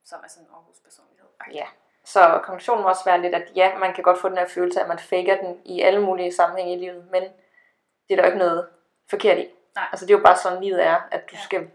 som 0.05 0.19
er 0.23 0.27
sådan 0.27 0.43
en 0.43 0.49
Aarhus 0.53 0.77
personlighed. 0.83 1.27
Ja. 1.53 1.65
Så 2.03 2.39
konklusionen 2.43 2.83
må 2.83 2.89
også 2.89 3.05
være 3.05 3.21
lidt, 3.21 3.35
at 3.35 3.51
ja, 3.55 3.77
man 3.77 3.93
kan 3.93 4.03
godt 4.03 4.19
få 4.19 4.29
den 4.29 4.37
her 4.37 4.47
følelse 4.47 4.79
af, 4.79 4.83
at 4.83 4.87
man 4.89 4.99
faker 4.99 5.37
den 5.41 5.61
i 5.65 5.81
alle 5.81 6.01
mulige 6.01 6.33
sammenhænge 6.35 6.73
i 6.75 6.79
livet, 6.79 7.07
men 7.11 7.23
det 7.23 8.11
er 8.11 8.15
der 8.15 8.23
jo 8.23 8.27
ikke 8.27 8.37
noget 8.37 8.69
forkert 9.09 9.37
i. 9.37 9.49
Nej. 9.75 9.87
Altså 9.91 10.05
det 10.05 10.13
er 10.13 10.17
jo 10.17 10.23
bare 10.23 10.37
sådan 10.37 10.63
livet 10.63 10.83
er, 10.85 11.01
at 11.11 11.29
du 11.31 11.35
Ja. 11.35 11.41
skal 11.41 11.69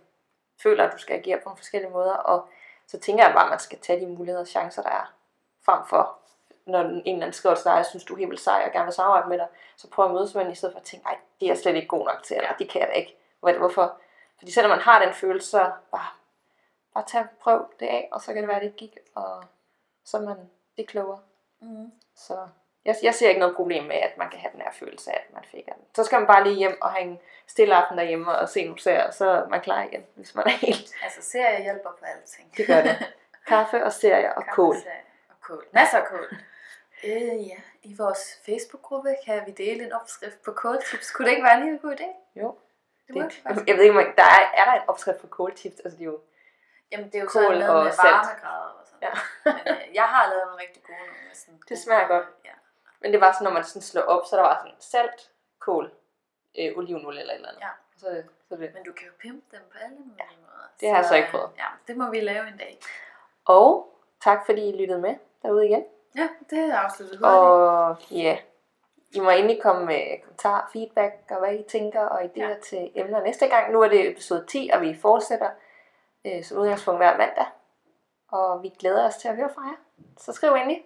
føle, 0.63 0.83
at 0.83 0.93
du 0.93 0.99
skal 0.99 1.17
agere 1.19 1.37
på 1.37 1.43
nogle 1.45 1.57
forskellige 1.57 1.91
måder, 1.91 2.13
og 2.13 2.49
så 2.87 2.99
tænker 3.01 3.25
jeg 3.25 3.35
bare, 3.35 3.45
at 3.45 3.51
man 3.51 3.59
skal 3.59 3.79
tage 3.79 4.01
de 4.01 4.07
muligheder 4.07 4.41
og 4.41 4.47
chancer, 4.47 4.83
der 4.83 4.91
er, 4.91 5.13
frem 5.65 5.87
for, 5.87 6.19
når 6.67 6.81
en 6.81 6.97
eller 7.07 7.15
anden 7.17 7.33
skriver 7.33 7.55
til 7.55 7.65
dig, 7.65 7.77
jeg 7.77 7.87
synes, 7.87 8.05
du 8.05 8.15
er 8.15 8.19
helt 8.19 8.31
vildt 8.31 8.43
sej 8.43 8.63
og 8.67 8.73
gerne 8.73 8.85
vil 8.85 8.93
samarbejde 8.95 9.29
med 9.29 9.39
dig, 9.39 9.47
så 9.77 9.91
prøv 9.91 10.05
at 10.05 10.11
mødes 10.11 10.35
med 10.35 10.45
den, 10.45 10.53
i 10.53 10.55
stedet 10.55 10.73
for 10.75 10.81
at 10.81 10.87
tænke, 10.87 11.07
nej, 11.07 11.19
det 11.41 11.47
er 11.47 11.51
jeg 11.51 11.59
slet 11.59 11.75
ikke 11.77 11.89
god 11.89 12.05
nok 12.05 12.23
til, 12.23 12.37
eller 12.37 12.53
det 12.59 12.71
kan 12.71 12.81
jeg 12.81 12.89
da 12.89 12.93
ikke. 12.93 13.17
Hvor- 13.41 13.59
Hvorfor? 13.59 13.97
Fordi 14.39 14.53
selvom 14.53 14.71
man 14.71 14.81
har 14.81 15.05
den 15.05 15.15
følelse, 15.15 15.51
så 15.51 15.71
bare, 15.91 16.07
bare 16.95 17.05
tag, 17.07 17.25
prøv 17.41 17.73
det 17.81 17.87
af, 17.87 18.09
og 18.13 18.21
så 18.21 18.33
kan 18.33 18.43
det 18.43 18.49
være, 18.49 18.57
at 18.57 18.63
det 18.63 18.77
gik, 18.77 18.99
og 19.15 19.45
så 20.05 20.17
er 20.17 20.21
man 20.23 20.51
det 20.77 20.89
klogere. 20.89 21.21
Mm. 21.61 21.93
Så 22.17 22.49
jeg, 22.85 22.97
jeg 23.03 23.15
ser 23.15 23.29
ikke 23.29 23.41
noget 23.41 23.57
problem 23.57 23.85
med, 23.85 23.97
at 23.97 24.17
man 24.19 24.31
kan 24.31 24.39
have 24.41 24.53
den 24.53 24.61
her 24.61 24.73
følelse 24.73 25.11
af, 25.11 25.25
at 25.29 25.35
man 25.35 25.45
fik 25.45 25.65
den. 25.67 25.75
Så 25.95 26.05
skal 26.05 26.19
man 26.19 26.27
bare 26.27 26.45
lige 26.45 26.57
hjem 26.57 26.79
og 26.83 26.91
have 26.93 27.03
en 27.03 27.19
stille 27.47 27.75
aften 27.75 27.99
derhjemme 27.99 28.39
og 28.39 28.49
se 28.49 28.65
nogle 28.65 28.81
serier, 28.81 29.11
så 29.11 29.29
er 29.31 29.49
man 29.49 29.61
klar 29.61 29.83
igen, 29.83 30.07
hvis 30.15 30.35
man 30.35 30.47
er 30.47 30.51
helt. 30.51 30.91
Altså, 31.03 31.23
serie 31.23 31.63
hjælper 31.63 31.91
på 31.91 32.05
alting. 32.05 32.57
Det 32.57 32.67
gør 32.67 32.83
det. 32.83 32.97
Kaffe 33.49 33.85
og 33.85 33.93
serier 33.93 34.33
og 34.33 34.45
kål. 34.53 34.75
Kaffe, 34.75 34.89
Og 35.29 35.35
kål. 35.41 35.67
Masser 35.73 35.99
af 35.99 36.07
kål. 36.07 36.27
øh, 37.05 37.49
ja, 37.49 37.57
i 37.83 37.95
vores 37.99 38.41
Facebook-gruppe 38.47 39.17
kan 39.27 39.43
vi 39.47 39.51
dele 39.53 39.85
en 39.85 39.93
opskrift 39.93 40.43
på 40.43 40.53
kåltips. 40.53 41.11
Kunne 41.11 41.25
det 41.27 41.33
ikke 41.33 41.45
være 41.45 41.57
en 41.57 41.65
lille 41.65 41.79
god 41.79 41.93
idé? 41.93 42.41
Jo. 42.41 42.59
Det 43.07 43.15
Det, 43.15 43.69
jeg 43.69 43.77
ved 43.77 43.85
ikke, 43.85 44.13
der 44.17 44.23
er, 44.23 44.61
er 44.61 44.65
der 44.65 44.73
en 44.73 44.89
opskrift 44.89 45.19
på 45.21 45.27
kåltips? 45.27 45.81
Altså, 45.81 45.99
det 45.99 46.03
er 46.03 46.07
jo, 46.07 46.21
Jamen, 46.93 47.07
det 47.07 47.15
er 47.15 47.21
jo 47.21 47.27
kål 47.27 47.43
sådan 47.43 47.59
noget 47.59 47.79
og 47.79 47.85
med 47.85 47.93
salt. 47.93 48.13
varmegrader 48.15 48.73
og 48.81 48.85
sådan 48.87 49.01
Ja. 49.03 49.13
Men 49.45 49.75
øh, 49.75 49.95
jeg 49.95 50.03
har 50.15 50.23
lavet 50.31 50.43
nogle 50.47 50.61
rigtig 50.63 50.83
gode 50.83 50.99
nogle. 50.99 51.35
Sådan 51.35 51.61
Det 51.69 51.79
smager 51.79 52.07
godt. 52.09 52.27
Ja. 52.45 52.55
men 53.01 53.13
det 53.13 53.21
var 53.21 53.33
sådan, 53.33 53.45
når 53.45 53.53
man 53.53 53.65
sådan 53.65 53.83
slår 53.83 54.03
op, 54.03 54.23
så 54.27 54.37
der 54.37 54.43
var 54.43 54.57
sådan 54.63 54.77
salt, 54.81 55.31
kål, 55.59 55.87
øh, 56.59 56.79
olivenolie 56.79 57.21
eller 57.21 57.33
et 57.35 57.37
eller 57.37 57.49
andet. 57.49 57.61
Ja. 57.63 57.73
Så, 57.97 58.23
så 58.49 58.57
det. 58.57 58.71
Men 58.75 58.85
du 58.85 58.93
kan 58.93 59.07
jo 59.07 59.13
pimpe 59.21 59.57
dem 59.57 59.63
på 59.73 59.79
alle 59.85 59.97
mulige 59.97 60.37
måder. 60.45 60.67
det 60.81 60.89
har 60.91 60.97
jeg 60.97 61.05
så 61.05 61.15
ikke 61.15 61.27
øh, 61.27 61.33
prøvet. 61.33 61.51
Ja, 61.59 61.69
det 61.87 61.97
må 61.97 62.11
vi 62.11 62.21
lave 62.21 62.49
en 62.49 62.57
dag. 62.59 62.81
Og 63.45 63.95
tak 64.25 64.47
fordi 64.47 64.69
I 64.69 64.77
lyttede 64.81 65.01
med 65.01 65.15
derude 65.43 65.67
igen. 65.69 65.85
Ja, 66.17 66.29
det 66.51 66.59
er 66.59 66.77
afsluttet 66.79 67.19
hurtigt. 67.19 67.37
Og 67.37 67.97
ja, 68.11 68.39
I 69.13 69.21
må 69.21 69.31
endelig 69.31 69.63
komme 69.63 69.87
med 69.87 70.23
kommentarer, 70.23 70.71
feedback 70.73 71.15
og 71.31 71.39
hvad 71.39 71.55
I 71.55 71.63
tænker 71.69 72.01
og 72.01 72.21
idéer 72.23 72.31
ja. 72.41 72.49
Ja. 72.49 72.55
til 72.61 72.91
emner 72.95 73.21
næste 73.23 73.49
gang. 73.49 73.73
Nu 73.73 73.81
er 73.83 73.89
det 73.89 74.11
episode 74.11 74.47
10, 74.47 74.71
og 74.75 74.81
vi 74.81 74.99
fortsætter 75.03 75.51
øh, 76.27 76.45
som 76.45 76.59
udgangspunkt 76.59 76.99
hver 77.01 77.17
mandag. 77.17 77.47
Og 78.33 78.63
vi 78.63 78.69
glæder 78.79 79.07
os 79.07 79.17
til 79.17 79.29
at 79.29 79.37
høre 79.37 79.51
fra 79.55 79.63
jer. 79.63 79.77
Så 80.19 80.33
skriv 80.33 80.53
endelig. 80.53 80.83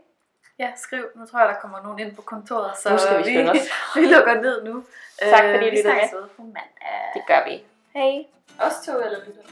Ja, 0.59 0.73
skriv. 0.76 1.05
Nu 1.14 1.26
tror 1.26 1.38
jeg, 1.38 1.49
der 1.49 1.55
kommer 1.61 1.83
nogen 1.83 1.99
ind 1.99 2.17
på 2.17 2.23
kontoret, 2.23 2.76
så 2.79 2.91
Nu 2.91 2.99
skal 2.99 3.19
vi 3.26 3.49
os. 3.49 3.57
vi 3.97 4.07
lukker 4.07 4.35
ned 4.41 4.64
nu. 4.64 4.85
Tak, 5.19 5.45
fordi 5.45 5.53
I 5.53 5.55
Øh, 5.55 5.61
vi 5.61 5.76
lyttede 5.76 5.95
med. 5.95 6.21
ved 6.21 6.29
på 6.29 6.43
mandag. 6.43 7.11
Det 7.14 7.23
gør 7.26 7.45
vi. 7.45 7.64
Hej. 7.95 8.26
Os 8.61 8.87
to 8.87 9.00
eller 9.00 9.19
lytter. 9.26 9.43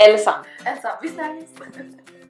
Alle 0.00 0.18
sammen. 0.18 0.46
Altså, 0.66 0.88
vi 1.02 1.08
snakkes. 1.08 1.50